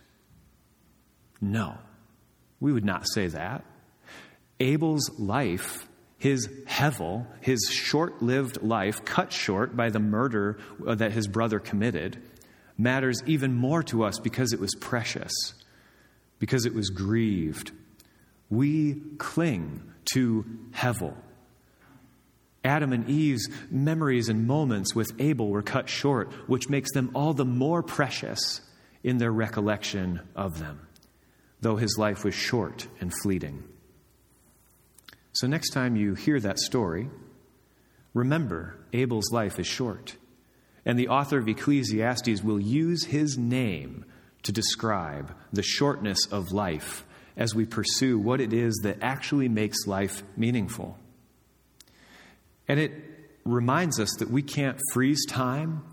No, 1.40 1.78
we 2.60 2.72
would 2.72 2.86
not 2.86 3.08
say 3.08 3.28
that. 3.28 3.64
Abel's 4.60 5.20
life, 5.20 5.88
his 6.18 6.48
hevel, 6.66 7.28
his 7.42 7.70
short 7.72 8.24
lived 8.24 8.64
life, 8.64 9.06
cut 9.06 9.32
short 9.32 9.76
by 9.76 9.90
the 9.90 10.00
murder 10.00 10.58
uh, 10.88 10.96
that 10.96 11.12
his 11.12 11.28
brother 11.28 11.60
committed, 11.60 12.22
matters 12.78 13.22
even 13.28 13.54
more 13.54 13.84
to 13.84 14.04
us 14.04 14.18
because 14.20 14.54
it 14.54 14.60
was 14.60 14.74
precious, 14.76 15.32
because 16.40 16.66
it 16.66 16.74
was 16.74 16.90
grieved. 16.90 17.72
We 18.50 19.02
cling 19.18 19.82
to 20.14 20.46
hevel. 20.72 21.16
Adam 22.64 22.94
and 22.94 23.08
Eve's 23.08 23.48
memories 23.70 24.28
and 24.28 24.48
moments 24.48 24.96
with 24.96 25.12
Abel 25.20 25.50
were 25.50 25.62
cut 25.62 25.88
short, 25.88 26.32
which 26.48 26.68
makes 26.68 26.92
them 26.94 27.12
all 27.14 27.34
the 27.34 27.46
more 27.46 27.84
precious 27.84 28.62
in 29.04 29.20
their 29.20 29.32
recollection 29.32 30.20
of 30.36 30.58
them, 30.58 30.80
though 31.62 31.76
his 31.76 31.96
life 32.00 32.24
was 32.24 32.34
short 32.34 32.88
and 33.00 33.14
fleeting. 33.22 33.64
So, 35.34 35.48
next 35.48 35.72
time 35.72 35.96
you 35.96 36.16
hear 36.16 36.40
that 36.40 36.58
story, 36.58 37.10
remember 38.14 38.78
Abel's 38.94 39.32
life 39.32 39.60
is 39.60 39.68
short. 39.68 40.16
And 40.86 40.98
the 40.98 41.10
author 41.10 41.38
of 41.38 41.48
Ecclesiastes 41.48 42.44
will 42.44 42.60
use 42.60 43.06
his 43.06 43.38
name 43.38 44.06
to 44.44 44.52
describe 44.52 45.36
the 45.52 45.64
shortness 45.64 46.26
of 46.28 46.52
life 46.52 47.06
as 47.38 47.54
we 47.54 47.66
pursue 47.66 48.18
what 48.18 48.42
it 48.42 48.54
is 48.54 48.80
that 48.84 48.98
actually 49.02 49.50
makes 49.50 49.88
life 49.88 50.24
meaningful. 50.38 50.98
And 52.68 52.80
it 52.80 52.92
reminds 53.44 54.00
us 54.00 54.10
that 54.20 54.30
we 54.30 54.42
can't 54.42 54.80
freeze 54.94 55.26
time, 55.26 55.84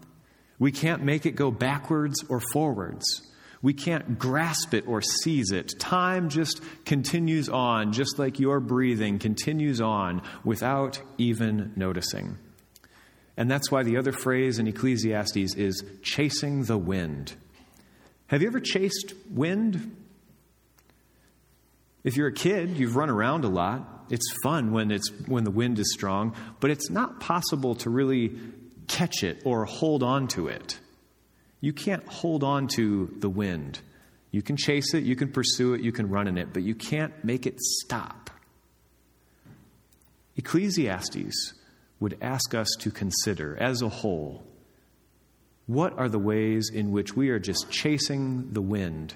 we 0.58 0.72
can't 0.72 1.02
make 1.02 1.26
it 1.26 1.32
go 1.32 1.50
backwards 1.50 2.24
or 2.28 2.40
forwards. 2.52 3.04
We 3.62 3.74
can't 3.74 4.18
grasp 4.18 4.74
it 4.74 4.88
or 4.88 5.00
seize 5.00 5.52
it. 5.52 5.78
Time 5.78 6.28
just 6.28 6.60
continues 6.84 7.48
on, 7.48 7.92
just 7.92 8.18
like 8.18 8.40
your 8.40 8.58
breathing 8.58 9.20
continues 9.20 9.80
on 9.80 10.22
without 10.44 11.00
even 11.16 11.72
noticing. 11.76 12.38
And 13.36 13.48
that's 13.48 13.70
why 13.70 13.84
the 13.84 13.96
other 13.96 14.12
phrase 14.12 14.58
in 14.58 14.66
Ecclesiastes 14.66 15.54
is 15.54 15.84
chasing 16.02 16.64
the 16.64 16.76
wind. 16.76 17.34
Have 18.26 18.42
you 18.42 18.48
ever 18.48 18.60
chased 18.60 19.14
wind? 19.30 19.96
If 22.04 22.16
you're 22.16 22.28
a 22.28 22.32
kid, 22.32 22.76
you've 22.76 22.96
run 22.96 23.10
around 23.10 23.44
a 23.44 23.48
lot. 23.48 24.06
It's 24.10 24.32
fun 24.42 24.72
when, 24.72 24.90
it's, 24.90 25.08
when 25.26 25.44
the 25.44 25.50
wind 25.50 25.78
is 25.78 25.92
strong, 25.92 26.34
but 26.60 26.70
it's 26.70 26.90
not 26.90 27.20
possible 27.20 27.76
to 27.76 27.90
really 27.90 28.32
catch 28.88 29.22
it 29.22 29.42
or 29.44 29.64
hold 29.64 30.02
on 30.02 30.28
to 30.28 30.48
it. 30.48 30.78
You 31.60 31.72
can't 31.72 32.06
hold 32.08 32.42
on 32.42 32.66
to 32.68 33.14
the 33.18 33.30
wind. 33.30 33.80
You 34.32 34.42
can 34.42 34.56
chase 34.56 34.94
it, 34.94 35.04
you 35.04 35.14
can 35.14 35.30
pursue 35.30 35.74
it, 35.74 35.82
you 35.82 35.92
can 35.92 36.08
run 36.08 36.26
in 36.26 36.38
it, 36.38 36.52
but 36.52 36.62
you 36.62 36.74
can't 36.74 37.12
make 37.24 37.46
it 37.46 37.60
stop. 37.60 38.30
Ecclesiastes 40.36 41.54
would 42.00 42.18
ask 42.20 42.54
us 42.54 42.68
to 42.80 42.90
consider 42.90 43.56
as 43.60 43.82
a 43.82 43.88
whole 43.88 44.42
what 45.66 45.96
are 45.98 46.08
the 46.08 46.18
ways 46.18 46.70
in 46.72 46.90
which 46.90 47.14
we 47.14 47.30
are 47.30 47.38
just 47.38 47.70
chasing 47.70 48.52
the 48.52 48.62
wind 48.62 49.14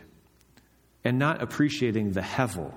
and 1.07 1.21
not 1.21 1.41
appreciating 1.41 2.11
the 2.11 2.21
hevel 2.21 2.75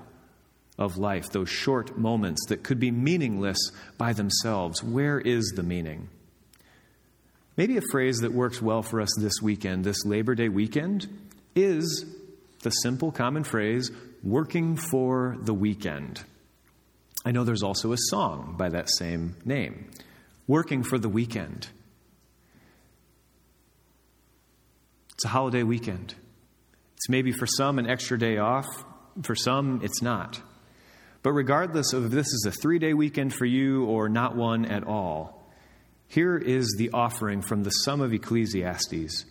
of 0.78 0.96
life, 0.96 1.30
those 1.30 1.48
short 1.48 1.98
moments 1.98 2.46
that 2.46 2.62
could 2.62 2.78
be 2.78 2.92
meaningless 2.92 3.58
by 3.98 4.12
themselves. 4.12 4.84
Where 4.84 5.18
is 5.18 5.52
the 5.56 5.64
meaning? 5.64 6.08
Maybe 7.56 7.76
a 7.76 7.82
phrase 7.90 8.18
that 8.18 8.32
works 8.32 8.62
well 8.62 8.82
for 8.82 9.00
us 9.00 9.10
this 9.18 9.42
weekend, 9.42 9.82
this 9.82 10.04
Labor 10.04 10.36
Day 10.36 10.48
weekend, 10.48 11.08
is 11.56 12.04
the 12.62 12.70
simple 12.70 13.10
common 13.10 13.42
phrase, 13.42 13.90
working 14.22 14.76
for 14.76 15.36
the 15.40 15.52
weekend. 15.52 16.22
I 17.24 17.32
know 17.32 17.42
there's 17.42 17.64
also 17.64 17.92
a 17.92 17.98
song 17.98 18.54
by 18.56 18.68
that 18.68 18.90
same 18.90 19.34
name, 19.44 19.90
Working 20.46 20.84
for 20.84 21.00
the 21.00 21.08
Weekend. 21.08 21.66
It's 25.14 25.24
a 25.24 25.28
holiday 25.28 25.64
weekend. 25.64 26.14
It's 27.00 27.08
maybe 27.08 27.32
for 27.32 27.46
some 27.46 27.78
an 27.78 27.88
extra 27.88 28.18
day 28.18 28.36
off, 28.36 28.66
for 29.22 29.34
some 29.34 29.80
it's 29.82 30.02
not. 30.02 30.42
But 31.22 31.32
regardless 31.32 31.94
of 31.94 32.04
if 32.04 32.10
this 32.10 32.26
is 32.26 32.44
a 32.46 32.52
three 32.52 32.78
day 32.78 32.92
weekend 32.92 33.32
for 33.32 33.46
you 33.46 33.86
or 33.86 34.10
not 34.10 34.36
one 34.36 34.66
at 34.66 34.84
all, 34.84 35.50
here 36.08 36.36
is 36.36 36.74
the 36.76 36.90
offering 36.90 37.40
from 37.40 37.62
the 37.62 37.70
sum 37.70 38.02
of 38.02 38.12
Ecclesiastes. 38.12 39.24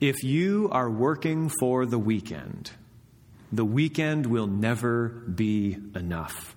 If 0.00 0.24
you 0.24 0.68
are 0.72 0.90
working 0.90 1.48
for 1.60 1.86
the 1.86 1.98
weekend, 1.98 2.72
the 3.52 3.64
weekend 3.64 4.26
will 4.26 4.48
never 4.48 5.06
be 5.08 5.76
enough. 5.94 6.56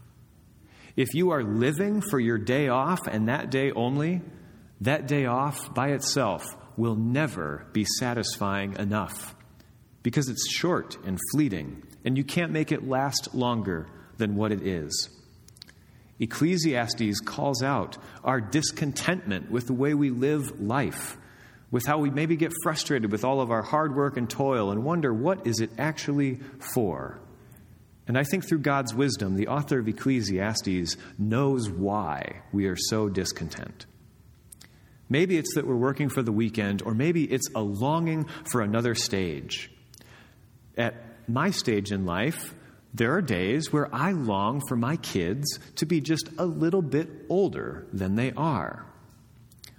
If 0.95 1.13
you 1.13 1.29
are 1.29 1.43
living 1.43 2.01
for 2.01 2.19
your 2.19 2.39
day 2.39 2.69
off 2.69 3.05
and 3.05 3.27
that 3.27 3.51
day 3.51 3.71
only, 3.71 4.23
that 4.81 5.07
day 5.07 5.27
off 5.27 5.75
by 5.75 5.89
itself 5.89 6.43
will 6.75 6.95
never 6.95 7.67
be 7.71 7.85
satisfying 7.99 8.75
enough 8.79 9.35
because 10.05 10.29
it's 10.29 10.47
short 10.51 10.99
and 11.07 11.17
fleeting, 11.31 11.81
and 12.03 12.15
you 12.15 12.23
can't 12.23 12.51
make 12.51 12.71
it 12.71 12.87
last 12.87 13.33
longer 13.33 13.87
than 14.17 14.35
what 14.35 14.51
it 14.51 14.61
is. 14.61 15.09
Ecclesiastes 16.19 17.19
calls 17.21 17.63
out 17.63 17.97
our 18.23 18.39
discontentment 18.39 19.49
with 19.49 19.65
the 19.65 19.73
way 19.73 19.95
we 19.95 20.11
live 20.11 20.61
life, 20.61 21.17
with 21.71 21.87
how 21.87 21.97
we 21.97 22.11
maybe 22.11 22.35
get 22.35 22.53
frustrated 22.61 23.11
with 23.11 23.25
all 23.25 23.41
of 23.41 23.49
our 23.49 23.63
hard 23.63 23.95
work 23.95 24.15
and 24.15 24.29
toil 24.29 24.69
and 24.69 24.83
wonder 24.83 25.11
what 25.11 25.47
is 25.47 25.59
it 25.59 25.71
actually 25.79 26.35
for? 26.59 27.19
And 28.07 28.15
I 28.15 28.25
think 28.25 28.47
through 28.47 28.59
God's 28.59 28.93
wisdom, 28.93 29.35
the 29.35 29.47
author 29.47 29.79
of 29.79 29.87
Ecclesiastes 29.87 30.97
knows 31.17 31.67
why 31.67 32.43
we 32.53 32.67
are 32.67 32.77
so 32.77 33.09
discontent. 33.09 33.87
Maybe 35.09 35.35
it's 35.37 35.55
that 35.55 35.65
we're 35.65 35.75
working 35.75 36.09
for 36.09 36.21
the 36.21 36.31
weekend, 36.31 36.83
or 36.83 36.93
maybe 36.93 37.23
it's 37.23 37.49
a 37.55 37.61
longing 37.61 38.25
for 38.51 38.61
another 38.61 38.93
stage. 38.93 39.71
At 40.77 40.95
my 41.27 41.51
stage 41.51 41.91
in 41.91 42.05
life, 42.05 42.53
there 42.93 43.13
are 43.13 43.21
days 43.21 43.73
where 43.73 43.93
I 43.93 44.11
long 44.11 44.61
for 44.67 44.75
my 44.75 44.95
kids 44.97 45.59
to 45.75 45.85
be 45.85 45.99
just 46.01 46.29
a 46.37 46.45
little 46.45 46.81
bit 46.81 47.09
older 47.29 47.87
than 47.91 48.15
they 48.15 48.31
are. 48.33 48.85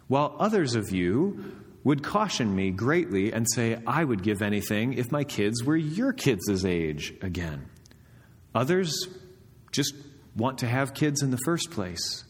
While 0.09 0.37
others 0.39 0.75
of 0.75 0.93
you 0.93 1.57
would 1.83 2.03
caution 2.03 2.55
me 2.55 2.71
greatly 2.71 3.33
and 3.33 3.47
say, 3.55 3.79
I 3.87 4.05
would 4.05 4.23
give 4.23 4.43
anything 4.43 4.95
if 4.95 5.13
my 5.13 5.25
kids 5.25 5.65
were 5.65 5.77
your 5.77 6.13
kids' 6.13 6.65
age 6.65 7.15
again. 7.23 7.67
Others 8.55 9.09
just 9.73 9.95
want 10.37 10.59
to 10.59 10.67
have 10.67 10.95
kids 10.95 11.23
in 11.23 11.31
the 11.31 11.39
first 11.45 11.71
place. 11.71 12.25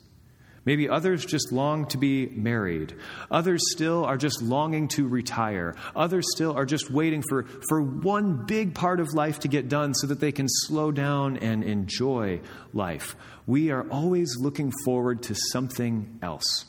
Maybe 0.66 0.88
others 0.88 1.24
just 1.24 1.52
long 1.52 1.86
to 1.86 1.96
be 1.96 2.26
married. 2.26 2.94
Others 3.30 3.62
still 3.70 4.04
are 4.04 4.16
just 4.16 4.42
longing 4.42 4.88
to 4.88 5.06
retire. 5.06 5.76
Others 5.94 6.26
still 6.34 6.52
are 6.54 6.66
just 6.66 6.90
waiting 6.90 7.22
for, 7.28 7.44
for 7.68 7.80
one 7.80 8.44
big 8.46 8.74
part 8.74 8.98
of 8.98 9.14
life 9.14 9.38
to 9.40 9.48
get 9.48 9.68
done 9.68 9.94
so 9.94 10.08
that 10.08 10.18
they 10.18 10.32
can 10.32 10.48
slow 10.48 10.90
down 10.90 11.36
and 11.36 11.62
enjoy 11.62 12.40
life. 12.74 13.14
We 13.46 13.70
are 13.70 13.88
always 13.90 14.36
looking 14.40 14.72
forward 14.84 15.22
to 15.24 15.36
something 15.36 16.18
else. 16.20 16.64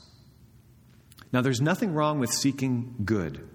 Now, 1.34 1.42
there's 1.42 1.60
nothing 1.60 1.94
wrong 1.94 2.20
with 2.20 2.32
seeking 2.32 2.96
good. 3.04 3.50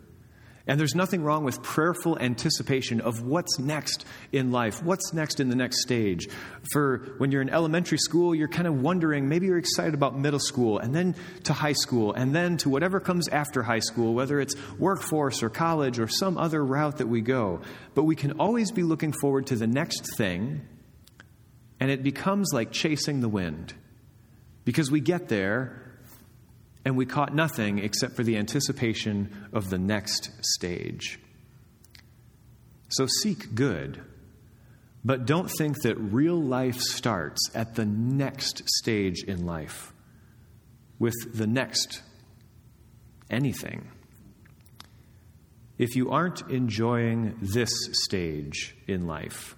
And 0.72 0.80
there's 0.80 0.94
nothing 0.94 1.22
wrong 1.22 1.44
with 1.44 1.62
prayerful 1.62 2.18
anticipation 2.18 3.02
of 3.02 3.20
what's 3.20 3.58
next 3.58 4.06
in 4.32 4.52
life, 4.52 4.82
what's 4.82 5.12
next 5.12 5.38
in 5.38 5.50
the 5.50 5.54
next 5.54 5.82
stage. 5.82 6.30
For 6.72 7.12
when 7.18 7.30
you're 7.30 7.42
in 7.42 7.50
elementary 7.50 7.98
school, 7.98 8.34
you're 8.34 8.48
kind 8.48 8.66
of 8.66 8.80
wondering, 8.80 9.28
maybe 9.28 9.44
you're 9.44 9.58
excited 9.58 9.92
about 9.92 10.18
middle 10.18 10.38
school, 10.38 10.78
and 10.78 10.94
then 10.94 11.14
to 11.44 11.52
high 11.52 11.74
school, 11.74 12.14
and 12.14 12.34
then 12.34 12.56
to 12.56 12.70
whatever 12.70 13.00
comes 13.00 13.28
after 13.28 13.62
high 13.62 13.80
school, 13.80 14.14
whether 14.14 14.40
it's 14.40 14.56
workforce 14.78 15.42
or 15.42 15.50
college 15.50 15.98
or 15.98 16.08
some 16.08 16.38
other 16.38 16.64
route 16.64 16.96
that 16.96 17.06
we 17.06 17.20
go. 17.20 17.60
But 17.94 18.04
we 18.04 18.16
can 18.16 18.40
always 18.40 18.70
be 18.72 18.82
looking 18.82 19.12
forward 19.12 19.48
to 19.48 19.56
the 19.56 19.66
next 19.66 20.16
thing, 20.16 20.66
and 21.80 21.90
it 21.90 22.02
becomes 22.02 22.48
like 22.54 22.72
chasing 22.72 23.20
the 23.20 23.28
wind. 23.28 23.74
Because 24.64 24.90
we 24.90 25.00
get 25.00 25.28
there 25.28 25.81
and 26.84 26.96
we 26.96 27.06
caught 27.06 27.34
nothing 27.34 27.78
except 27.78 28.16
for 28.16 28.24
the 28.24 28.36
anticipation 28.36 29.48
of 29.52 29.70
the 29.70 29.78
next 29.78 30.30
stage. 30.44 31.18
So 32.88 33.06
seek 33.06 33.54
good, 33.54 34.02
but 35.04 35.24
don't 35.24 35.50
think 35.58 35.82
that 35.82 35.96
real 35.96 36.40
life 36.40 36.80
starts 36.80 37.50
at 37.54 37.74
the 37.74 37.86
next 37.86 38.62
stage 38.78 39.22
in 39.24 39.46
life 39.46 39.92
with 40.98 41.14
the 41.34 41.46
next 41.46 42.02
anything. 43.30 43.88
If 45.78 45.96
you 45.96 46.10
aren't 46.10 46.42
enjoying 46.50 47.38
this 47.40 47.72
stage 47.92 48.76
in 48.86 49.06
life, 49.06 49.56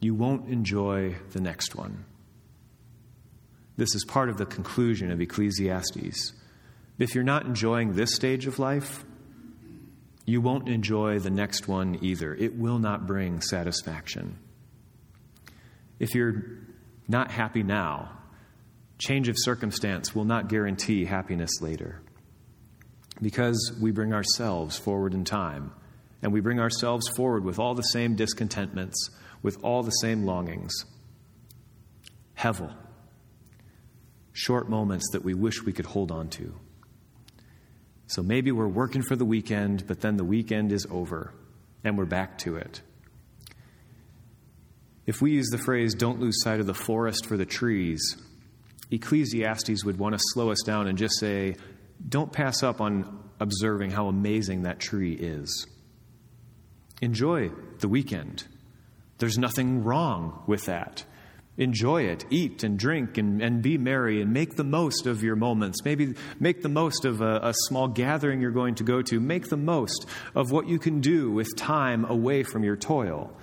you 0.00 0.14
won't 0.14 0.48
enjoy 0.48 1.16
the 1.32 1.40
next 1.40 1.76
one. 1.76 2.04
This 3.78 3.94
is 3.94 4.04
part 4.04 4.28
of 4.28 4.38
the 4.38 4.44
conclusion 4.44 5.12
of 5.12 5.20
Ecclesiastes. 5.20 6.32
If 6.98 7.14
you're 7.14 7.22
not 7.22 7.46
enjoying 7.46 7.92
this 7.92 8.12
stage 8.12 8.48
of 8.48 8.58
life, 8.58 9.04
you 10.26 10.40
won't 10.40 10.68
enjoy 10.68 11.20
the 11.20 11.30
next 11.30 11.68
one 11.68 11.96
either. 12.02 12.34
It 12.34 12.58
will 12.58 12.80
not 12.80 13.06
bring 13.06 13.40
satisfaction. 13.40 14.36
If 16.00 16.12
you're 16.12 16.42
not 17.06 17.30
happy 17.30 17.62
now, 17.62 18.18
change 18.98 19.28
of 19.28 19.36
circumstance 19.38 20.12
will 20.12 20.24
not 20.24 20.48
guarantee 20.48 21.04
happiness 21.04 21.62
later. 21.62 22.02
Because 23.22 23.78
we 23.80 23.92
bring 23.92 24.12
ourselves 24.12 24.76
forward 24.76 25.14
in 25.14 25.24
time, 25.24 25.72
and 26.20 26.32
we 26.32 26.40
bring 26.40 26.58
ourselves 26.58 27.06
forward 27.10 27.44
with 27.44 27.60
all 27.60 27.76
the 27.76 27.82
same 27.82 28.16
discontentments, 28.16 29.10
with 29.40 29.62
all 29.62 29.84
the 29.84 29.92
same 29.92 30.24
longings. 30.24 30.74
Hevel 32.36 32.74
short 34.38 34.68
moments 34.68 35.10
that 35.10 35.24
we 35.24 35.34
wish 35.34 35.64
we 35.64 35.72
could 35.72 35.84
hold 35.84 36.12
on 36.12 36.28
to. 36.28 36.54
So 38.06 38.22
maybe 38.22 38.52
we're 38.52 38.68
working 38.68 39.02
for 39.02 39.16
the 39.16 39.24
weekend, 39.24 39.88
but 39.88 40.00
then 40.00 40.16
the 40.16 40.24
weekend 40.24 40.70
is 40.70 40.86
over 40.92 41.34
and 41.82 41.98
we're 41.98 42.04
back 42.04 42.38
to 42.38 42.54
it. 42.54 42.80
If 45.06 45.20
we 45.20 45.32
use 45.32 45.48
the 45.48 45.58
phrase, 45.58 45.92
don't 45.94 46.20
lose 46.20 46.40
sight 46.40 46.60
of 46.60 46.66
the 46.66 46.74
forest 46.74 47.26
for 47.26 47.36
the 47.36 47.44
trees, 47.44 48.16
Ecclesiastes 48.92 49.84
would 49.84 49.98
want 49.98 50.14
to 50.14 50.20
slow 50.32 50.52
us 50.52 50.62
down 50.64 50.86
and 50.86 50.96
just 50.96 51.18
say, 51.18 51.56
don't 52.08 52.32
pass 52.32 52.62
up 52.62 52.80
on 52.80 53.28
observing 53.40 53.90
how 53.90 54.06
amazing 54.06 54.62
that 54.62 54.78
tree 54.78 55.14
is. 55.14 55.66
Enjoy 57.02 57.50
the 57.80 57.88
weekend. 57.88 58.46
There's 59.18 59.36
nothing 59.36 59.82
wrong 59.82 60.44
with 60.46 60.66
that. 60.66 61.04
Enjoy 61.58 62.04
it, 62.04 62.24
eat 62.30 62.62
and 62.62 62.78
drink 62.78 63.18
and, 63.18 63.42
and 63.42 63.60
be 63.60 63.76
merry 63.76 64.22
and 64.22 64.32
make 64.32 64.54
the 64.54 64.62
most 64.62 65.06
of 65.06 65.24
your 65.24 65.34
moments. 65.34 65.84
Maybe 65.84 66.14
make 66.38 66.62
the 66.62 66.68
most 66.68 67.04
of 67.04 67.20
a, 67.20 67.40
a 67.42 67.54
small 67.66 67.88
gathering 67.88 68.40
you're 68.40 68.52
going 68.52 68.76
to 68.76 68.84
go 68.84 69.02
to. 69.02 69.18
Make 69.18 69.48
the 69.48 69.56
most 69.56 70.06
of 70.36 70.52
what 70.52 70.68
you 70.68 70.78
can 70.78 71.00
do 71.00 71.32
with 71.32 71.56
time 71.56 72.04
away 72.04 72.44
from 72.44 72.62
your 72.62 72.76
toil. 72.76 73.36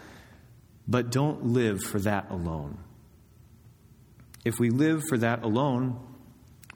But 0.88 1.12
don't 1.12 1.48
live 1.48 1.82
for 1.82 2.00
that 2.00 2.32
alone. 2.32 2.78
If 4.46 4.60
we 4.60 4.70
live 4.70 5.04
for 5.10 5.18
that 5.18 5.44
alone, 5.44 6.00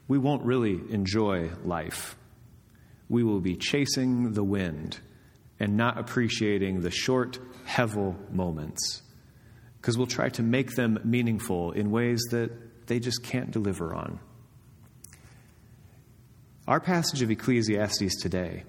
we 0.08 0.18
won't 0.18 0.44
really 0.44 0.78
enjoy 0.90 1.52
life. 1.64 2.16
We 3.08 3.24
will 3.24 3.40
be 3.40 3.56
chasing 3.56 4.34
the 4.34 4.44
wind 4.44 5.00
and 5.58 5.78
not 5.78 5.96
appreciating 5.96 6.82
the 6.82 6.90
short, 6.90 7.38
hevel 7.66 8.30
moments 8.30 9.02
because 9.80 9.96
we'll 9.96 10.06
try 10.06 10.28
to 10.28 10.42
make 10.42 10.74
them 10.74 10.98
meaningful 11.04 11.72
in 11.72 11.90
ways 11.90 12.22
that 12.30 12.86
they 12.86 13.00
just 13.00 13.22
can't 13.22 13.50
deliver 13.50 13.94
on. 13.94 14.20
Our 16.68 16.80
passage 16.80 17.22
of 17.22 17.30
Ecclesiastes 17.30 18.20
today 18.20 18.64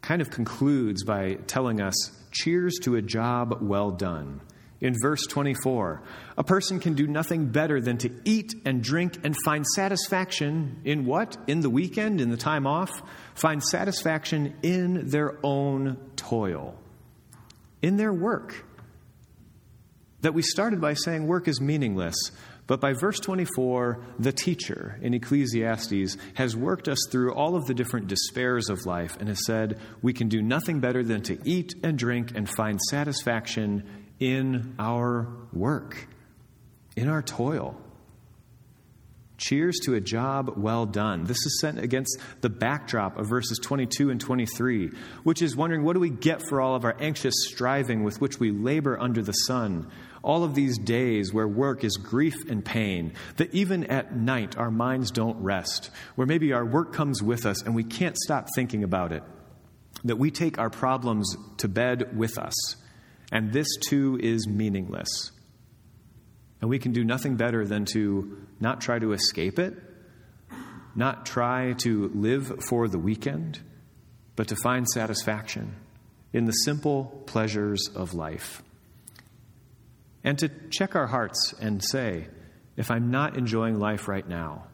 kind 0.00 0.22
of 0.22 0.30
concludes 0.30 1.04
by 1.04 1.34
telling 1.46 1.80
us 1.80 1.94
cheers 2.30 2.76
to 2.82 2.96
a 2.96 3.02
job 3.02 3.58
well 3.60 3.90
done. 3.90 4.40
In 4.80 4.94
verse 5.02 5.26
24, 5.26 6.02
a 6.36 6.44
person 6.44 6.78
can 6.78 6.94
do 6.94 7.08
nothing 7.08 7.46
better 7.46 7.80
than 7.80 7.98
to 7.98 8.10
eat 8.24 8.54
and 8.64 8.80
drink 8.82 9.18
and 9.24 9.36
find 9.44 9.66
satisfaction 9.66 10.80
in 10.84 11.04
what? 11.04 11.36
In 11.48 11.60
the 11.60 11.70
weekend, 11.70 12.20
in 12.20 12.30
the 12.30 12.36
time 12.36 12.64
off? 12.64 13.02
Find 13.34 13.60
satisfaction 13.62 14.54
in 14.62 15.08
their 15.08 15.36
own 15.42 15.96
toil, 16.14 16.76
in 17.82 17.96
their 17.96 18.12
work. 18.12 18.64
That 20.20 20.34
we 20.34 20.42
started 20.42 20.80
by 20.80 20.94
saying 20.94 21.26
work 21.26 21.46
is 21.46 21.60
meaningless, 21.60 22.16
but 22.66 22.80
by 22.80 22.92
verse 22.92 23.20
24, 23.20 24.04
the 24.18 24.32
teacher 24.32 24.98
in 25.00 25.14
Ecclesiastes 25.14 26.16
has 26.34 26.56
worked 26.56 26.88
us 26.88 26.98
through 27.10 27.32
all 27.32 27.56
of 27.56 27.66
the 27.66 27.74
different 27.74 28.08
despairs 28.08 28.68
of 28.68 28.84
life 28.84 29.16
and 29.20 29.28
has 29.28 29.46
said 29.46 29.78
we 30.02 30.12
can 30.12 30.28
do 30.28 30.42
nothing 30.42 30.80
better 30.80 31.02
than 31.02 31.22
to 31.22 31.38
eat 31.44 31.74
and 31.82 31.98
drink 31.98 32.32
and 32.34 32.48
find 32.48 32.80
satisfaction 32.90 33.84
in 34.18 34.74
our 34.78 35.28
work, 35.52 36.08
in 36.96 37.08
our 37.08 37.22
toil. 37.22 37.80
Cheers 39.38 39.78
to 39.84 39.94
a 39.94 40.00
job 40.00 40.54
well 40.56 40.84
done. 40.84 41.24
This 41.24 41.46
is 41.46 41.60
sent 41.60 41.78
against 41.78 42.18
the 42.40 42.50
backdrop 42.50 43.16
of 43.16 43.28
verses 43.28 43.58
22 43.62 44.10
and 44.10 44.20
23, 44.20 44.90
which 45.22 45.42
is 45.42 45.56
wondering 45.56 45.84
what 45.84 45.94
do 45.94 46.00
we 46.00 46.10
get 46.10 46.42
for 46.42 46.60
all 46.60 46.74
of 46.74 46.84
our 46.84 46.96
anxious 47.00 47.34
striving 47.46 48.02
with 48.02 48.20
which 48.20 48.40
we 48.40 48.50
labor 48.50 48.98
under 48.98 49.22
the 49.22 49.32
sun? 49.32 49.90
all 50.22 50.44
of 50.44 50.54
these 50.54 50.78
days 50.78 51.32
where 51.32 51.46
work 51.46 51.84
is 51.84 51.96
grief 51.96 52.34
and 52.48 52.64
pain, 52.64 53.12
that 53.36 53.54
even 53.54 53.84
at 53.84 54.16
night 54.16 54.56
our 54.56 54.70
minds 54.70 55.10
don't 55.10 55.40
rest, 55.42 55.90
where 56.16 56.26
maybe 56.26 56.52
our 56.52 56.64
work 56.64 56.92
comes 56.92 57.22
with 57.22 57.46
us 57.46 57.62
and 57.62 57.74
we 57.74 57.84
can't 57.84 58.16
stop 58.16 58.48
thinking 58.54 58.84
about 58.84 59.12
it, 59.12 59.22
that 60.04 60.16
we 60.16 60.30
take 60.30 60.58
our 60.58 60.70
problems 60.70 61.36
to 61.58 61.68
bed 61.68 62.16
with 62.16 62.38
us, 62.38 62.76
and 63.32 63.52
this 63.52 63.68
too 63.88 64.18
is 64.22 64.46
meaningless. 64.46 65.30
And 66.60 66.68
we 66.68 66.78
can 66.78 66.92
do 66.92 67.04
nothing 67.04 67.36
better 67.36 67.64
than 67.64 67.84
to 67.92 68.46
not 68.60 68.80
try 68.80 68.98
to 68.98 69.12
escape 69.12 69.58
it, 69.58 69.74
not 70.94 71.24
try 71.24 71.74
to 71.84 72.10
live 72.14 72.64
for 72.68 72.88
the 72.88 72.98
weekend, 72.98 73.60
but 74.34 74.48
to 74.48 74.56
find 74.56 74.88
satisfaction 74.88 75.74
in 76.32 76.44
the 76.44 76.52
simple 76.52 77.22
pleasures 77.26 77.88
of 77.94 78.14
life 78.14 78.62
and 80.24 80.38
to 80.38 80.48
check 80.70 80.96
our 80.96 81.06
hearts 81.06 81.54
and 81.60 81.82
say, 81.82 82.26
if 82.76 82.90
I'm 82.90 83.10
not 83.10 83.36
enjoying 83.36 83.78
life 83.78 84.08
right 84.08 84.28
now, 84.28 84.66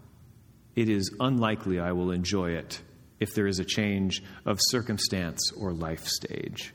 it 0.75 0.89
is 0.89 1.15
unlikely 1.21 1.79
I 1.79 1.93
will 1.93 2.11
enjoy 2.11 2.53
it 2.53 2.81
if 3.21 3.35
there 3.35 3.47
is 3.47 3.61
a 3.61 3.65
change 3.65 4.23
of 4.45 4.59
circumstance 4.61 5.53
or 5.53 5.73
life 5.73 6.07
stage. 6.07 6.75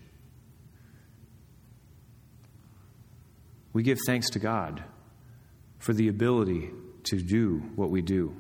We 3.73 3.83
give 3.83 3.99
thanks 4.05 4.29
to 4.31 4.39
God 4.39 4.83
for 5.79 5.93
the 5.93 6.07
ability 6.07 6.69
to 7.05 7.21
do 7.21 7.63
what 7.75 7.89
we 7.89 8.01
do. 8.01 8.35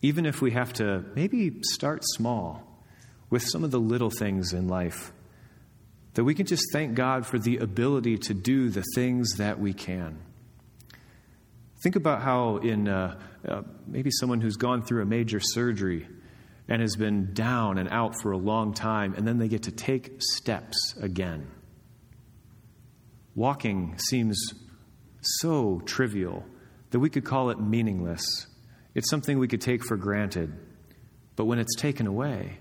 Even 0.00 0.26
if 0.26 0.40
we 0.40 0.52
have 0.52 0.72
to 0.74 1.04
maybe 1.14 1.60
start 1.62 2.04
small 2.04 2.62
with 3.30 3.42
some 3.42 3.64
of 3.64 3.70
the 3.70 3.80
little 3.80 4.10
things 4.10 4.52
in 4.52 4.68
life 4.68 5.12
that 6.14 6.24
we 6.24 6.34
can 6.34 6.46
just 6.46 6.64
thank 6.72 6.94
God 6.94 7.26
for 7.26 7.38
the 7.38 7.58
ability 7.58 8.18
to 8.18 8.34
do 8.34 8.70
the 8.70 8.84
things 8.94 9.36
that 9.36 9.58
we 9.58 9.72
can. 9.72 10.18
Think 11.80 11.96
about 11.96 12.22
how, 12.22 12.56
in 12.56 12.88
uh, 12.88 13.20
uh, 13.46 13.62
maybe 13.86 14.10
someone 14.10 14.40
who's 14.40 14.56
gone 14.56 14.82
through 14.82 15.02
a 15.02 15.06
major 15.06 15.38
surgery 15.40 16.08
and 16.66 16.82
has 16.82 16.96
been 16.96 17.32
down 17.34 17.78
and 17.78 17.88
out 17.88 18.20
for 18.20 18.32
a 18.32 18.36
long 18.36 18.74
time, 18.74 19.14
and 19.14 19.26
then 19.26 19.38
they 19.38 19.48
get 19.48 19.62
to 19.64 19.70
take 19.70 20.16
steps 20.18 20.94
again. 21.00 21.46
Walking 23.34 23.96
seems 23.98 24.36
so 25.20 25.80
trivial 25.84 26.44
that 26.90 27.00
we 27.00 27.10
could 27.10 27.24
call 27.24 27.50
it 27.50 27.60
meaningless. 27.60 28.46
It's 28.94 29.10
something 29.10 29.38
we 29.38 29.48
could 29.48 29.60
take 29.60 29.84
for 29.84 29.96
granted. 29.96 30.52
But 31.36 31.44
when 31.44 31.58
it's 31.58 31.76
taken 31.76 32.06
away, 32.06 32.58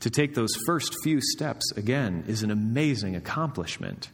to 0.00 0.10
take 0.10 0.34
those 0.34 0.54
first 0.66 0.94
few 1.02 1.20
steps 1.20 1.72
again 1.76 2.24
is 2.26 2.42
an 2.42 2.50
amazing 2.50 3.16
accomplishment. 3.16 4.10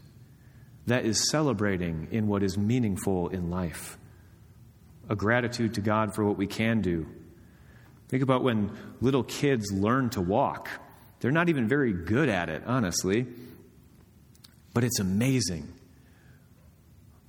That 0.86 1.04
is 1.04 1.30
celebrating 1.30 2.08
in 2.10 2.26
what 2.26 2.42
is 2.42 2.58
meaningful 2.58 3.28
in 3.28 3.50
life. 3.50 3.96
A 5.08 5.16
gratitude 5.16 5.74
to 5.74 5.80
God 5.80 6.14
for 6.14 6.24
what 6.24 6.36
we 6.36 6.46
can 6.46 6.80
do. 6.80 7.06
Think 8.08 8.22
about 8.22 8.42
when 8.42 8.76
little 9.00 9.22
kids 9.22 9.72
learn 9.72 10.10
to 10.10 10.20
walk. 10.20 10.68
They're 11.20 11.30
not 11.30 11.48
even 11.48 11.68
very 11.68 11.92
good 11.92 12.28
at 12.28 12.48
it, 12.48 12.62
honestly. 12.66 13.26
But 14.74 14.84
it's 14.84 15.00
amazing. 15.00 15.72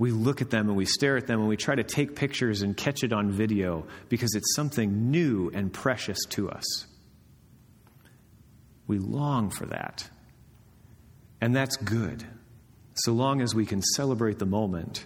We 0.02 0.10
look 0.10 0.42
at 0.42 0.50
them 0.50 0.68
and 0.68 0.76
we 0.76 0.86
stare 0.86 1.16
at 1.16 1.28
them 1.28 1.42
and 1.42 1.48
we 1.48 1.58
try 1.58 1.76
to 1.76 1.84
take 1.84 2.16
pictures 2.16 2.64
and 2.64 2.76
catch 2.76 3.04
it 3.04 3.14
on 3.14 3.30
video 3.30 3.86
because 4.10 4.34
it's 4.34 4.56
something 4.56 5.12
new 5.12 5.52
and 5.54 5.72
precious 5.72 6.18
to 6.30 6.50
us. 6.50 6.88
We 8.88 8.98
long 8.98 9.52
for 9.52 9.68
that. 9.68 10.10
And 11.40 11.56
that's 11.56 11.78
good, 11.78 12.26
so 12.96 13.12
long 13.12 13.42
as 13.42 13.54
we 13.54 13.64
can 13.64 13.84
celebrate 13.84 14.40
the 14.40 14.48
moment 14.48 15.06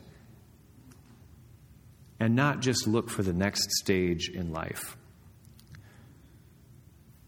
and 2.18 2.34
not 2.34 2.62
just 2.62 2.88
look 2.88 3.10
for 3.10 3.22
the 3.22 3.34
next 3.34 3.70
stage 3.72 4.30
in 4.30 4.54
life. 4.54 4.96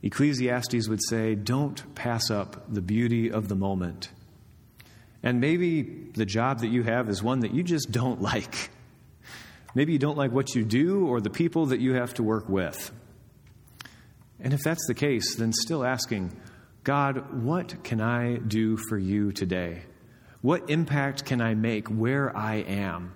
Ecclesiastes 0.02 0.88
would 0.88 1.04
say, 1.04 1.36
Don't 1.36 1.94
pass 1.96 2.32
up 2.32 2.74
the 2.74 2.82
beauty 2.82 3.30
of 3.30 3.50
the 3.50 3.56
moment. 3.56 4.08
And 5.24 5.42
maybe 5.42 5.82
the 6.14 6.26
job 6.26 6.60
that 6.60 6.68
you 6.68 6.84
have 6.84 7.10
is 7.10 7.24
one 7.24 7.42
that 7.42 7.54
you 7.54 7.64
just 7.64 7.92
don't 7.92 8.22
like. 8.22 8.70
Maybe 9.76 9.94
you 9.94 10.00
don't 10.00 10.18
like 10.18 10.32
what 10.32 10.56
you 10.56 10.64
do 10.64 11.08
or 11.08 11.22
the 11.22 11.30
people 11.30 11.68
that 11.68 11.80
you 11.80 11.94
have 11.94 12.14
to 12.16 12.24
work 12.24 12.50
with. 12.50 12.92
And 14.40 14.54
if 14.54 14.62
that's 14.62 14.86
the 14.88 14.94
case, 14.94 15.36
then 15.36 15.52
still 15.52 15.84
asking, 15.84 16.36
God, 16.84 17.44
what 17.44 17.84
can 17.84 18.00
I 18.00 18.38
do 18.38 18.78
for 18.78 18.98
you 18.98 19.32
today? 19.32 19.82
What 20.42 20.70
impact 20.70 21.26
can 21.26 21.42
I 21.42 21.56
make 21.56 21.88
where 21.88 22.36
I 22.36 22.56
am? 22.56 23.14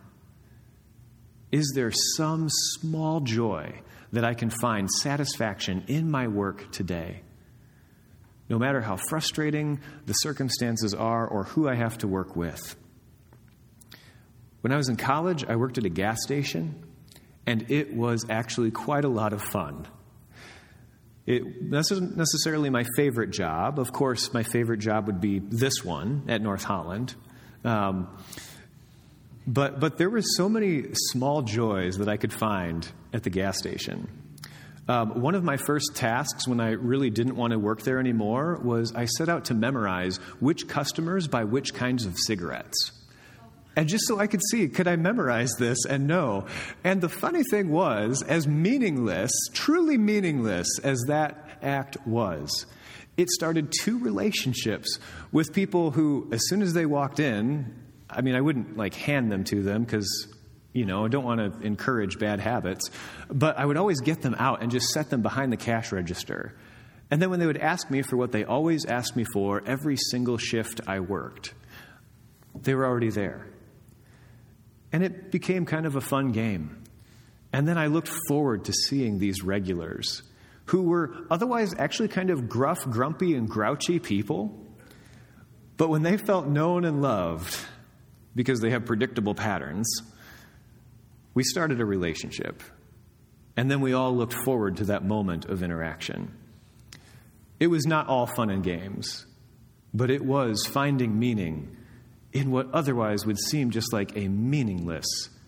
Is 1.52 1.72
there 1.76 1.92
some 1.92 2.48
small 2.50 3.22
joy 3.22 3.82
that 4.12 4.26
I 4.26 4.34
can 4.34 4.50
find 4.50 4.90
satisfaction 4.90 5.84
in 5.88 6.10
my 6.10 6.28
work 6.28 6.72
today? 6.72 7.22
No 8.52 8.60
matter 8.60 8.82
how 8.82 8.98
frustrating 9.10 9.80
the 10.08 10.12
circumstances 10.12 10.94
are 10.94 11.26
or 11.26 11.46
who 11.46 11.70
I 11.70 11.76
have 11.76 12.00
to 12.00 12.08
work 12.10 12.36
with. 12.36 12.76
When 14.60 14.74
I 14.74 14.76
was 14.76 14.90
in 14.90 14.98
college, 14.98 15.46
I 15.46 15.56
worked 15.56 15.78
at 15.78 15.86
a 15.86 15.90
gas 15.90 16.18
station, 16.22 16.84
and 17.46 17.72
it 17.72 17.94
was 17.94 18.26
actually 18.30 18.72
quite 18.72 19.06
a 19.06 19.08
lot 19.08 19.32
of 19.32 19.42
fun. 19.42 19.88
It 21.26 21.44
wasn't 21.72 22.18
necessarily 22.18 22.70
my 22.70 22.84
favorite 22.98 23.30
job. 23.30 23.80
Of 23.80 23.94
course, 23.94 24.34
my 24.34 24.44
favorite 24.44 24.80
job 24.80 25.08
would 25.08 25.22
be 25.22 25.40
this 25.40 25.86
one 25.86 26.26
at 26.28 26.42
North 26.42 26.66
Holland. 26.66 27.16
Um, 27.64 28.10
but, 29.48 29.80
but 29.80 29.98
there 29.98 30.10
were 30.10 30.24
so 30.24 30.50
many 30.50 30.88
small 30.94 31.42
joys 31.42 32.00
that 32.00 32.10
I 32.10 32.18
could 32.18 32.34
find 32.34 32.86
at 33.14 33.24
the 33.24 33.30
gas 33.30 33.58
station. 33.60 34.10
Um, 34.88 35.22
one 35.22 35.36
of 35.36 35.44
my 35.44 35.58
first 35.58 35.96
tasks 35.96 36.48
when 36.48 36.60
I 36.60 36.72
really 36.72 37.10
didn't 37.10 37.36
want 37.36 37.52
to 37.52 37.60
work 37.60 37.84
there 37.84 38.00
anymore 38.00 38.60
was 38.63 38.94
I 38.94 39.06
set 39.06 39.30
out 39.30 39.46
to 39.46 39.54
memorize 39.54 40.17
which 40.39 40.67
customers 40.67 41.28
buy 41.28 41.44
which 41.44 41.74
kinds 41.74 42.06
of 42.06 42.17
cigarettes. 42.17 42.91
And 43.76 43.88
just 43.88 44.06
so 44.06 44.20
I 44.20 44.28
could 44.28 44.41
see, 44.50 44.67
could 44.67 44.88
I 44.88 44.98
memorize 44.98 45.54
this 45.58 45.86
and 45.86 46.08
know? 46.08 46.46
And 46.84 47.00
the 47.00 47.10
funny 47.10 47.44
thing 47.44 47.70
was, 47.70 48.22
as 48.22 48.48
meaningless, 48.48 49.32
truly 49.54 49.98
meaningless 49.98 50.67
as 50.84 51.00
that 51.08 51.48
act 51.62 51.96
was, 52.06 52.65
it 53.15 53.30
started 53.30 53.72
two 53.82 54.00
relationships 54.00 55.00
with 55.32 55.54
people 55.54 55.91
who, 55.91 56.28
as 56.34 56.41
soon 56.48 56.62
as 56.62 56.74
they 56.74 56.86
walked 56.86 57.20
in, 57.20 57.74
I 58.10 58.22
mean, 58.22 58.36
I 58.36 58.41
wouldn't 58.41 58.76
like 58.76 58.94
hand 58.94 59.32
them 59.32 59.46
to 59.46 59.63
them 59.63 59.84
because, 59.84 60.28
you 60.74 60.86
know, 60.86 61.06
I 61.06 61.10
don't 61.10 61.26
want 61.26 61.40
to 61.40 61.66
encourage 61.66 62.18
bad 62.18 62.40
habits, 62.40 62.90
but 63.30 63.58
I 63.58 63.66
would 63.66 63.78
always 63.78 64.00
get 64.00 64.22
them 64.22 64.36
out 64.38 64.62
and 64.62 64.72
just 64.72 64.88
set 64.90 65.10
them 65.10 65.22
behind 65.22 65.52
the 65.52 65.58
cash 65.58 65.92
register. 65.92 66.56
And 67.10 67.22
then 67.22 67.30
when 67.30 67.40
they 67.40 67.46
would 67.46 67.58
ask 67.58 67.92
me 67.92 68.02
for 68.04 68.16
what 68.16 68.32
they 68.32 68.46
always 68.46 68.86
asked 68.86 69.16
me 69.16 69.26
for 69.34 69.62
every 69.66 69.98
single 69.98 70.38
shift 70.38 70.80
I 70.88 71.02
worked, 71.02 71.54
they 72.56 72.74
were 72.74 72.86
already 72.86 73.10
there. 73.10 73.48
And 74.94 75.04
it 75.04 75.32
became 75.32 75.66
kind 75.66 75.86
of 75.86 75.96
a 75.96 76.02
fun 76.02 76.32
game. 76.32 76.84
And 77.52 77.68
then 77.68 77.78
I 77.78 77.88
looked 77.88 78.10
forward 78.28 78.66
to 78.66 78.74
seeing 78.74 79.20
these 79.20 79.44
regulars 79.44 80.24
who 80.66 80.84
were 80.84 81.14
otherwise 81.30 81.74
actually 81.78 82.08
kind 82.08 82.30
of 82.30 82.48
gruff, 82.48 82.80
grumpy, 82.90 83.36
and 83.36 83.50
grouchy 83.50 84.00
people. 84.00 84.58
But 85.76 85.90
when 85.90 86.02
they 86.02 86.18
felt 86.18 86.48
known 86.48 86.86
and 86.86 87.02
loved, 87.02 87.58
because 88.36 88.62
they 88.62 88.70
have 88.70 88.86
predictable 88.86 89.36
patterns, 89.36 89.88
we 91.34 91.44
started 91.44 91.80
a 91.80 91.86
relationship. 91.86 92.62
And 93.58 93.70
then 93.70 93.82
we 93.82 93.94
all 93.94 94.15
looked 94.15 94.34
forward 94.34 94.78
to 94.78 94.86
that 94.86 95.04
moment 95.04 95.46
of 95.46 95.62
interaction. 95.62 96.34
It 97.60 97.67
was 97.67 97.86
not 97.86 98.08
all 98.08 98.26
fun 98.26 98.50
and 98.50 98.63
games, 98.63 99.26
but 99.94 100.10
it 100.10 100.24
was 100.24 100.65
finding 100.65 101.20
meaning 101.20 101.76
in 102.34 102.50
what 102.50 102.72
otherwise 102.74 103.26
would 103.26 103.38
seem 103.38 103.72
just 103.72 103.91
like 103.91 104.15
a 104.15 104.28
meaningless 104.28 105.06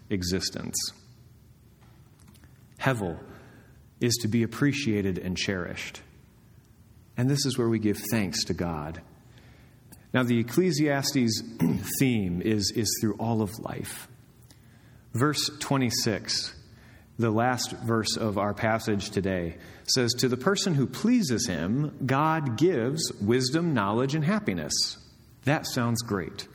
existence. 0.10 0.76
Hevel 2.80 3.18
is 4.02 4.16
to 4.22 4.28
be 4.28 4.44
appreciated 4.44 5.18
and 5.18 5.38
cherished. 5.38 6.02
And 7.16 7.30
this 7.30 7.46
is 7.46 7.58
where 7.58 7.70
we 7.70 7.80
give 7.80 7.98
thanks 8.12 8.44
to 8.46 8.54
God 8.54 9.02
now, 10.14 10.22
the 10.22 10.40
Ecclesiastes 10.40 11.42
theme 12.00 12.42
is, 12.42 12.72
is 12.76 12.96
through 13.02 13.16
all 13.16 13.42
of 13.42 13.58
life. 13.60 14.08
Verse 15.14 15.50
26, 15.60 16.56
the 17.20 17.30
last 17.30 17.72
verse 17.72 18.18
of 18.18 18.40
our 18.40 18.54
passage 18.54 19.12
today, 19.12 19.58
says, 19.86 20.14
To 20.14 20.28
the 20.28 20.38
person 20.38 20.74
who 20.74 20.88
pleases 20.88 21.48
him, 21.48 21.96
God 22.06 22.58
gives 22.58 23.12
wisdom, 23.22 23.74
knowledge, 23.74 24.16
and 24.16 24.26
happiness. 24.26 24.74
That 25.46 25.68
sounds 25.68 26.02
great. 26.02 26.48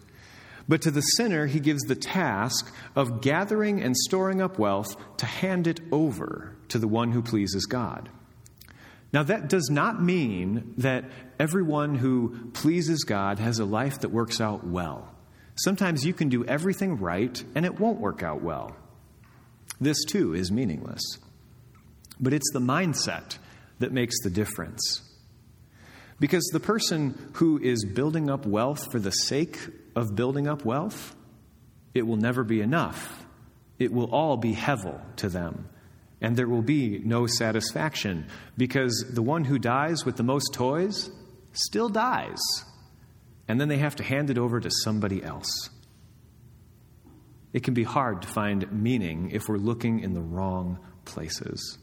But 0.69 0.83
to 0.83 0.91
the 0.91 1.01
sinner, 1.01 1.47
he 1.47 1.61
gives 1.61 1.83
the 1.83 1.95
task 1.95 2.75
of 2.97 3.21
gathering 3.21 3.81
and 3.81 3.97
storing 3.97 4.43
up 4.43 4.59
wealth 4.59 4.97
to 5.19 5.27
hand 5.27 5.67
it 5.67 5.81
over 5.93 6.57
to 6.69 6.79
the 6.79 6.89
one 6.89 7.13
who 7.13 7.23
pleases 7.23 7.65
God. 7.65 8.09
Now, 9.13 9.23
that 9.23 9.49
does 9.49 9.71
not 9.71 10.03
mean 10.03 10.75
that 10.79 11.05
everyone 11.39 11.95
who 11.95 12.51
pleases 12.53 13.05
God 13.05 13.39
has 13.39 13.59
a 13.59 13.65
life 13.65 14.01
that 14.01 14.11
works 14.11 14.41
out 14.41 14.67
well. 14.67 15.15
Sometimes 15.59 16.05
you 16.05 16.13
can 16.13 16.29
do 16.29 16.45
everything 16.45 16.99
right 16.99 17.43
and 17.55 17.65
it 17.65 17.79
won't 17.79 18.01
work 18.01 18.23
out 18.23 18.43
well. 18.43 18.77
This 19.81 20.05
too 20.05 20.35
is 20.35 20.51
meaningless. 20.51 21.03
But 22.21 22.33
it's 22.33 22.51
the 22.53 22.61
mindset 22.61 23.39
that 23.79 23.93
makes 23.93 24.17
the 24.23 24.31
difference. 24.31 25.03
Because 26.21 26.45
the 26.53 26.61
person 26.61 27.31
who 27.35 27.59
is 27.59 27.85
building 27.85 28.29
up 28.29 28.45
wealth 28.45 28.91
for 28.91 28.99
the 28.99 29.13
sake 29.13 29.59
of 29.95 30.17
building 30.17 30.49
up 30.49 30.65
wealth, 30.65 31.15
it 31.95 32.03
will 32.03 32.17
never 32.17 32.43
be 32.43 32.61
enough. 32.61 33.25
It 33.79 33.93
will 33.93 34.13
all 34.13 34.37
be 34.37 34.55
hevel 34.55 35.01
to 35.17 35.29
them 35.29 35.69
and 36.21 36.37
there 36.37 36.49
will 36.49 36.63
be 36.63 36.99
no 36.99 37.27
satisfaction 37.27 38.27
because 38.57 39.05
the 39.11 39.23
one 39.23 39.45
who 39.45 39.59
dies 39.59 40.05
with 40.05 40.17
the 40.17 40.23
most 40.23 40.53
toys 40.53 41.11
still 41.53 41.89
dies. 41.89 42.39
And 43.49 43.61
then 43.61 43.69
they 43.69 43.79
have 43.79 43.97
to 43.97 44.05
hand 44.05 44.31
it 44.31 44.39
over 44.39 44.61
to 44.61 44.71
somebody 44.71 45.23
else. 45.23 45.71
It 47.53 47.65
can 47.65 47.75
be 47.75 47.83
hard 47.83 48.23
to 48.23 48.29
find 48.29 48.71
meaning 48.71 49.31
if 49.33 49.49
we're 49.49 49.57
looking 49.57 50.01
in 50.01 50.13
the 50.13 50.21
wrong 50.21 50.79
places. 51.07 51.79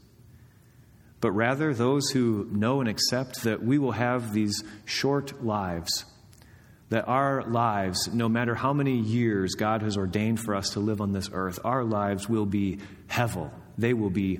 But 1.21 1.31
rather, 1.31 1.73
those 1.73 2.09
who 2.11 2.47
know 2.51 2.81
and 2.81 2.89
accept 2.89 3.43
that 3.43 3.63
we 3.63 3.79
will 3.79 3.93
have 3.93 4.31
these 4.31 4.63
short 4.85 5.43
lives, 5.43 6.05
that 6.89 7.07
our 7.07 7.43
lives, 7.49 8.07
no 8.13 8.29
matter 8.29 8.53
how 8.53 8.73
many 8.73 8.99
years 8.99 9.55
God 9.55 9.81
has 9.81 9.97
ordained 9.97 10.39
for 10.39 10.53
us 10.53 10.71
to 10.71 10.79
live 10.79 11.01
on 11.01 11.13
this 11.13 11.31
earth, 11.33 11.59
our 11.63 11.83
lives 11.83 12.29
will 12.29 12.45
be 12.45 12.77
hevel 13.07 13.51
they 13.77 13.93
will 13.93 14.09
be 14.09 14.39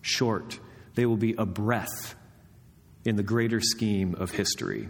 short, 0.00 0.58
they 0.94 1.06
will 1.06 1.16
be 1.16 1.34
a 1.36 1.46
breath 1.46 2.14
in 3.04 3.16
the 3.16 3.22
greater 3.22 3.60
scheme 3.60 4.14
of 4.14 4.30
history. 4.30 4.88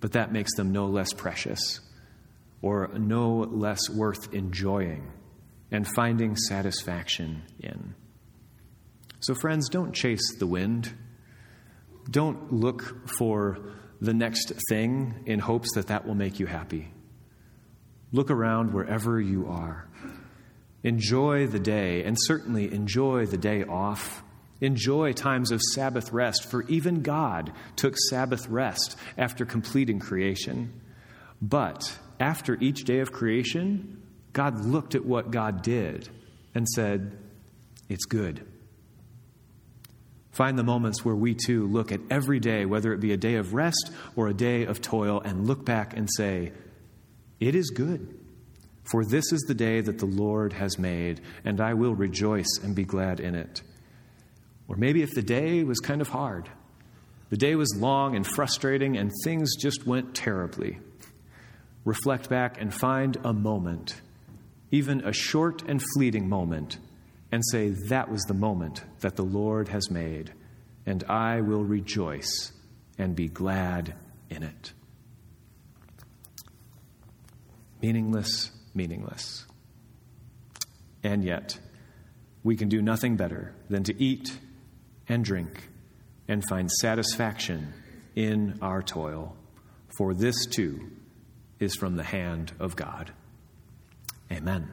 But 0.00 0.12
that 0.12 0.32
makes 0.32 0.54
them 0.56 0.72
no 0.72 0.86
less 0.86 1.12
precious 1.12 1.80
or 2.62 2.88
no 2.96 3.38
less 3.50 3.88
worth 3.88 4.32
enjoying 4.32 5.10
and 5.70 5.86
finding 5.86 6.36
satisfaction 6.36 7.42
in. 7.60 7.94
So, 9.20 9.34
friends, 9.34 9.68
don't 9.68 9.92
chase 9.92 10.36
the 10.38 10.46
wind. 10.46 10.92
Don't 12.10 12.52
look 12.52 13.08
for 13.18 13.72
the 14.00 14.14
next 14.14 14.52
thing 14.68 15.22
in 15.26 15.38
hopes 15.38 15.74
that 15.74 15.88
that 15.88 16.06
will 16.06 16.14
make 16.14 16.38
you 16.38 16.46
happy. 16.46 16.92
Look 18.12 18.30
around 18.30 18.72
wherever 18.72 19.20
you 19.20 19.48
are 19.48 19.88
Enjoy 20.86 21.48
the 21.48 21.58
day, 21.58 22.04
and 22.04 22.16
certainly 22.16 22.72
enjoy 22.72 23.26
the 23.26 23.36
day 23.36 23.64
off. 23.64 24.22
Enjoy 24.60 25.12
times 25.12 25.50
of 25.50 25.60
Sabbath 25.74 26.12
rest, 26.12 26.50
for 26.50 26.62
even 26.68 27.02
God 27.02 27.52
took 27.76 27.94
Sabbath 28.10 28.48
rest 28.48 28.96
after 29.18 29.44
completing 29.44 29.98
creation. 29.98 30.80
But 31.42 31.98
after 32.18 32.56
each 32.60 32.84
day 32.84 33.00
of 33.00 33.12
creation, 33.12 34.02
God 34.32 34.64
looked 34.64 34.94
at 34.94 35.04
what 35.04 35.30
God 35.30 35.62
did 35.62 36.08
and 36.54 36.66
said, 36.68 37.18
It's 37.88 38.06
good. 38.06 38.46
Find 40.32 40.58
the 40.58 40.64
moments 40.64 41.04
where 41.04 41.14
we 41.14 41.34
too 41.34 41.66
look 41.66 41.92
at 41.92 42.00
every 42.10 42.40
day, 42.40 42.66
whether 42.66 42.92
it 42.92 43.00
be 43.00 43.12
a 43.12 43.16
day 43.16 43.36
of 43.36 43.54
rest 43.54 43.90
or 44.16 44.28
a 44.28 44.34
day 44.34 44.64
of 44.64 44.82
toil, 44.82 45.20
and 45.20 45.46
look 45.46 45.64
back 45.64 45.96
and 45.96 46.08
say, 46.14 46.52
It 47.40 47.54
is 47.54 47.70
good. 47.70 48.18
For 48.84 49.04
this 49.04 49.32
is 49.32 49.42
the 49.48 49.54
day 49.54 49.80
that 49.80 49.98
the 49.98 50.06
Lord 50.06 50.52
has 50.52 50.78
made, 50.78 51.20
and 51.44 51.60
I 51.60 51.74
will 51.74 51.94
rejoice 51.94 52.58
and 52.62 52.74
be 52.74 52.84
glad 52.84 53.20
in 53.20 53.34
it. 53.34 53.62
Or 54.68 54.76
maybe 54.76 55.02
if 55.02 55.14
the 55.14 55.22
day 55.22 55.62
was 55.62 55.78
kind 55.78 56.00
of 56.00 56.08
hard, 56.08 56.48
the 57.30 57.36
day 57.36 57.54
was 57.54 57.76
long 57.76 58.14
and 58.14 58.26
frustrating, 58.26 58.96
and 58.96 59.10
things 59.24 59.56
just 59.56 59.86
went 59.86 60.14
terribly. 60.14 60.78
Reflect 61.84 62.28
back 62.28 62.60
and 62.60 62.72
find 62.72 63.16
a 63.24 63.32
moment, 63.32 64.00
even 64.70 65.04
a 65.04 65.12
short 65.12 65.62
and 65.62 65.82
fleeting 65.94 66.28
moment, 66.28 66.78
and 67.32 67.42
say, 67.50 67.70
That 67.88 68.10
was 68.10 68.22
the 68.22 68.34
moment 68.34 68.82
that 69.00 69.16
the 69.16 69.24
Lord 69.24 69.68
has 69.68 69.90
made, 69.90 70.32
and 70.84 71.02
I 71.04 71.40
will 71.40 71.64
rejoice 71.64 72.52
and 72.98 73.16
be 73.16 73.28
glad 73.28 73.94
in 74.30 74.42
it. 74.42 74.72
Meaningless, 77.82 78.50
meaningless. 78.74 79.46
And 81.02 81.24
yet, 81.24 81.58
we 82.42 82.56
can 82.56 82.68
do 82.68 82.80
nothing 82.80 83.16
better 83.16 83.54
than 83.68 83.82
to 83.84 84.02
eat 84.02 84.38
and 85.08 85.24
drink 85.24 85.68
and 86.28 86.42
find 86.48 86.70
satisfaction 86.70 87.72
in 88.14 88.58
our 88.62 88.82
toil, 88.82 89.36
for 89.96 90.14
this 90.14 90.46
too 90.46 90.90
is 91.60 91.74
from 91.74 91.96
the 91.96 92.04
hand 92.04 92.52
of 92.58 92.76
God. 92.76 93.12
Amen. 94.30 94.70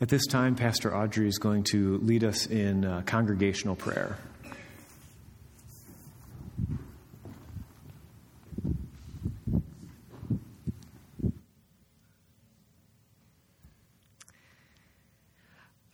At 0.00 0.08
this 0.08 0.26
time, 0.26 0.56
Pastor 0.56 0.94
Audrey 0.94 1.26
is 1.26 1.38
going 1.38 1.64
to 1.64 1.96
lead 1.98 2.22
us 2.22 2.46
in 2.46 2.84
uh, 2.84 3.02
congregational 3.06 3.76
prayer. 3.76 4.18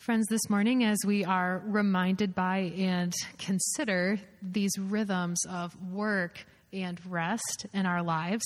Friends, 0.03 0.27
this 0.29 0.51
morning, 0.51 0.83
as 0.83 0.99
we 1.07 1.25
are 1.25 1.63
reminded 1.65 2.35
by 2.35 2.73
and 2.77 3.15
consider 3.39 4.19
these 4.43 4.73
rhythms 4.77 5.41
of 5.49 5.77
work 5.93 6.45
and 6.73 7.01
rest 7.07 7.67
in 7.73 7.87
our 7.87 8.03
lives, 8.03 8.43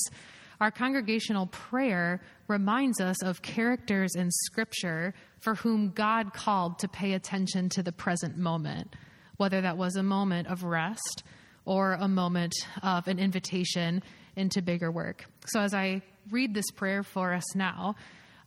our 0.60 0.70
congregational 0.70 1.46
prayer 1.46 2.20
reminds 2.46 3.00
us 3.00 3.22
of 3.22 3.40
characters 3.40 4.14
in 4.16 4.30
Scripture 4.30 5.14
for 5.40 5.54
whom 5.54 5.92
God 5.92 6.34
called 6.34 6.78
to 6.80 6.88
pay 6.88 7.14
attention 7.14 7.70
to 7.70 7.82
the 7.82 7.90
present 7.90 8.36
moment, 8.36 8.94
whether 9.38 9.62
that 9.62 9.78
was 9.78 9.96
a 9.96 10.02
moment 10.02 10.48
of 10.48 10.62
rest 10.62 11.22
or 11.64 11.94
a 11.94 12.06
moment 12.06 12.52
of 12.82 13.08
an 13.08 13.18
invitation 13.18 14.02
into 14.36 14.60
bigger 14.60 14.90
work. 14.90 15.24
So, 15.46 15.60
as 15.60 15.72
I 15.72 16.02
read 16.30 16.52
this 16.52 16.70
prayer 16.72 17.02
for 17.02 17.32
us 17.32 17.56
now, 17.56 17.94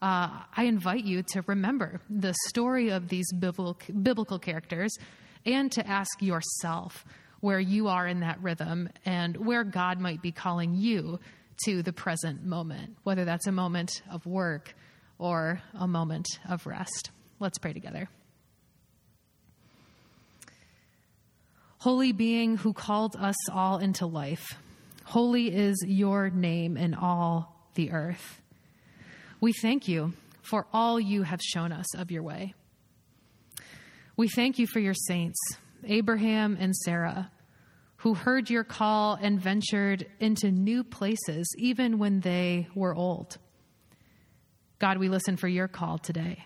uh, 0.02 0.30
I 0.56 0.64
invite 0.64 1.04
you 1.04 1.24
to 1.34 1.44
remember 1.48 2.02
the 2.10 2.34
story 2.48 2.90
of 2.90 3.10
these 3.10 3.32
biblical, 3.34 3.78
biblical 4.02 4.40
characters 4.40 4.96
and 5.46 5.72
to 5.74 5.86
ask 5.86 6.22
yourself 6.22 7.06
where 7.42 7.60
you 7.60 7.88
are 7.88 8.08
in 8.08 8.22
that 8.22 8.42
rhythm 8.42 8.90
and 9.06 9.36
where 9.38 9.64
God 9.64 10.00
might 10.00 10.22
be 10.22 10.32
calling 10.32 10.76
you 10.76 11.20
to 11.66 11.84
the 11.84 11.94
present 11.94 12.46
moment, 12.46 12.96
whether 13.04 13.26
that's 13.26 13.48
a 13.48 13.52
moment 13.52 14.02
of 14.10 14.26
work 14.26 14.74
or 15.18 15.62
a 15.74 15.88
moment 15.88 16.28
of 16.48 16.66
rest. 16.66 17.12
Let's 17.40 17.58
pray 17.58 17.74
together. 17.74 18.10
Holy 21.80 22.12
being 22.12 22.58
who 22.58 22.74
called 22.74 23.16
us 23.16 23.50
all 23.50 23.78
into 23.78 24.06
life, 24.06 24.58
holy 25.06 25.54
is 25.54 25.84
your 25.88 26.30
name 26.30 26.76
in 26.76 26.94
all 26.94 27.70
the 27.76 27.92
earth. 27.92 28.39
We 29.42 29.54
thank 29.54 29.88
you 29.88 30.14
for 30.42 30.68
all 30.74 31.00
you 31.00 31.24
have 31.24 31.42
shown 31.42 31.72
us 31.72 31.96
of 31.96 32.12
your 32.12 32.24
way. 32.24 32.54
We 34.18 34.28
thank 34.28 34.60
you 34.60 34.68
for 34.68 34.80
your 34.80 34.94
saints, 34.94 35.40
Abraham 35.86 36.58
and 36.60 36.76
Sarah, 36.76 37.32
who 37.98 38.14
heard 38.16 38.50
your 38.50 38.66
call 38.66 39.18
and 39.22 39.40
ventured 39.40 40.06
into 40.20 40.52
new 40.52 40.84
places 40.84 41.48
even 41.58 42.00
when 42.00 42.20
they 42.20 42.68
were 42.76 42.94
old. 42.94 43.38
God, 44.80 44.98
we 44.98 45.08
listen 45.08 45.38
for 45.38 45.48
your 45.48 45.70
call 45.70 45.98
today. 45.98 46.46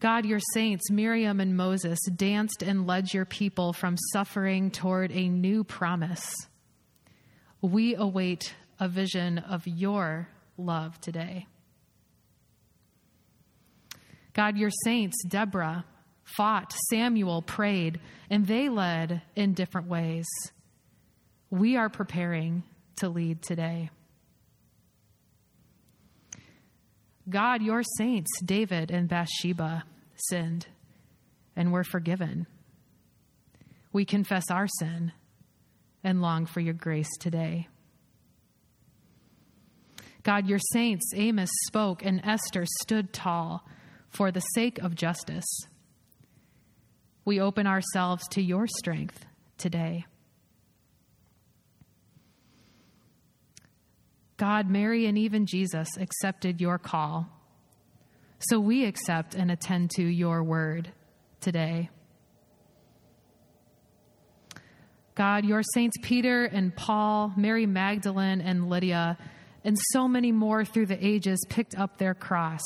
God, 0.00 0.26
your 0.26 0.40
saints, 0.52 0.90
Miriam 0.90 1.40
and 1.40 1.56
Moses, 1.56 1.98
danced 2.14 2.62
and 2.62 2.86
led 2.86 3.14
your 3.14 3.24
people 3.24 3.72
from 3.72 3.96
suffering 4.12 4.70
toward 4.70 5.12
a 5.12 5.28
new 5.28 5.64
promise. 5.64 6.34
We 7.62 7.94
await 7.94 8.54
a 8.78 8.88
vision 8.88 9.38
of 9.38 9.66
your 9.66 10.28
love 10.56 11.00
today. 11.00 11.46
God, 14.32 14.56
your 14.56 14.70
saints, 14.84 15.16
Deborah, 15.28 15.84
fought, 16.36 16.74
Samuel 16.90 17.42
prayed, 17.42 18.00
and 18.30 18.46
they 18.46 18.68
led 18.68 19.22
in 19.36 19.54
different 19.54 19.88
ways. 19.88 20.26
We 21.50 21.76
are 21.76 21.88
preparing 21.88 22.64
to 22.96 23.08
lead 23.08 23.42
today. 23.42 23.90
God, 27.28 27.62
your 27.62 27.82
saints, 27.96 28.30
David 28.44 28.90
and 28.90 29.08
Bathsheba, 29.08 29.84
sinned 30.28 30.66
and 31.56 31.72
were 31.72 31.84
forgiven. 31.84 32.46
We 33.92 34.04
confess 34.04 34.50
our 34.50 34.66
sin 34.80 35.12
and 36.02 36.20
long 36.20 36.46
for 36.46 36.60
your 36.60 36.74
grace 36.74 37.08
today. 37.20 37.68
God, 40.24 40.48
your 40.48 40.58
saints, 40.72 41.12
Amos 41.14 41.50
spoke, 41.66 42.04
and 42.04 42.20
Esther 42.24 42.64
stood 42.80 43.12
tall 43.12 43.64
for 44.08 44.32
the 44.32 44.40
sake 44.40 44.78
of 44.78 44.94
justice. 44.94 45.44
We 47.26 47.40
open 47.40 47.66
ourselves 47.66 48.26
to 48.28 48.42
your 48.42 48.66
strength 48.66 49.26
today. 49.58 50.06
God, 54.38 54.68
Mary, 54.68 55.06
and 55.06 55.16
even 55.18 55.46
Jesus 55.46 55.88
accepted 55.98 56.60
your 56.60 56.78
call. 56.78 57.28
So 58.38 58.58
we 58.58 58.84
accept 58.84 59.34
and 59.34 59.50
attend 59.50 59.90
to 59.92 60.02
your 60.02 60.42
word 60.42 60.90
today. 61.40 61.90
God, 65.14 65.44
your 65.44 65.62
saints 65.74 65.96
Peter 66.02 66.46
and 66.46 66.74
Paul, 66.74 67.32
Mary 67.36 67.66
Magdalene 67.66 68.40
and 68.40 68.68
Lydia, 68.68 69.16
and 69.64 69.78
so 69.92 70.06
many 70.06 70.30
more 70.30 70.64
through 70.64 70.86
the 70.86 71.04
ages 71.04 71.44
picked 71.48 71.74
up 71.76 71.96
their 71.96 72.14
cross. 72.14 72.62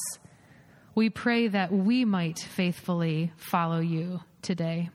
We 0.95 1.11
pray 1.11 1.47
that 1.49 1.73
we 1.73 2.05
might 2.05 2.41
faithfully 2.41 3.33
follow 3.37 3.79
you 3.79 4.21
today. 4.43 4.91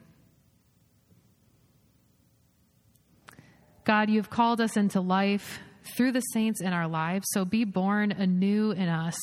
God, 3.86 4.10
you've 4.10 4.30
called 4.30 4.60
us 4.62 4.76
into 4.78 5.00
life 5.00 5.60
through 5.96 6.12
the 6.12 6.22
saints 6.22 6.62
in 6.62 6.74
our 6.74 6.88
lives, 6.88 7.26
so 7.32 7.46
be 7.46 7.64
born 7.64 8.12
anew 8.12 8.72
in 8.72 8.90
us 8.90 9.18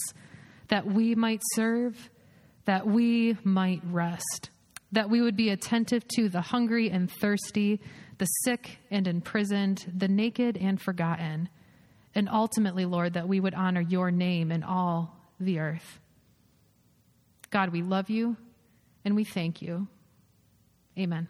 that 0.69 0.87
we 0.87 1.15
might 1.15 1.43
serve, 1.55 2.11
that 2.65 2.87
we 2.87 3.37
might 3.43 3.81
rest, 3.85 4.51
that 4.93 5.11
we 5.11 5.21
would 5.21 5.37
be 5.37 5.51
attentive 5.51 6.07
to 6.17 6.29
the 6.29 6.41
hungry 6.41 6.91
and 6.91 7.11
thirsty, 7.11 7.81
the 8.19 8.27
sick 8.45 8.79
and 8.91 9.07
imprisoned, 9.07 9.91
the 9.95 10.09
naked 10.09 10.57
and 10.57 10.81
forgotten 10.81 11.49
and 12.15 12.29
ultimately, 12.29 12.85
Lord, 12.85 13.15
that 13.15 13.29
we 13.29 13.41
would 13.41 13.55
honor 13.55 13.81
your 13.81 14.11
name 14.11 14.51
in 14.51 14.63
all 14.63 15.17
the 15.39 15.59
earth. 15.59 16.01
God, 17.51 17.71
we 17.71 17.83
love 17.83 18.11
you 18.11 18.37
and 19.05 19.17
we 19.17 19.25
thank 19.25 19.63
you. 19.63 19.89
Amen. 20.99 21.29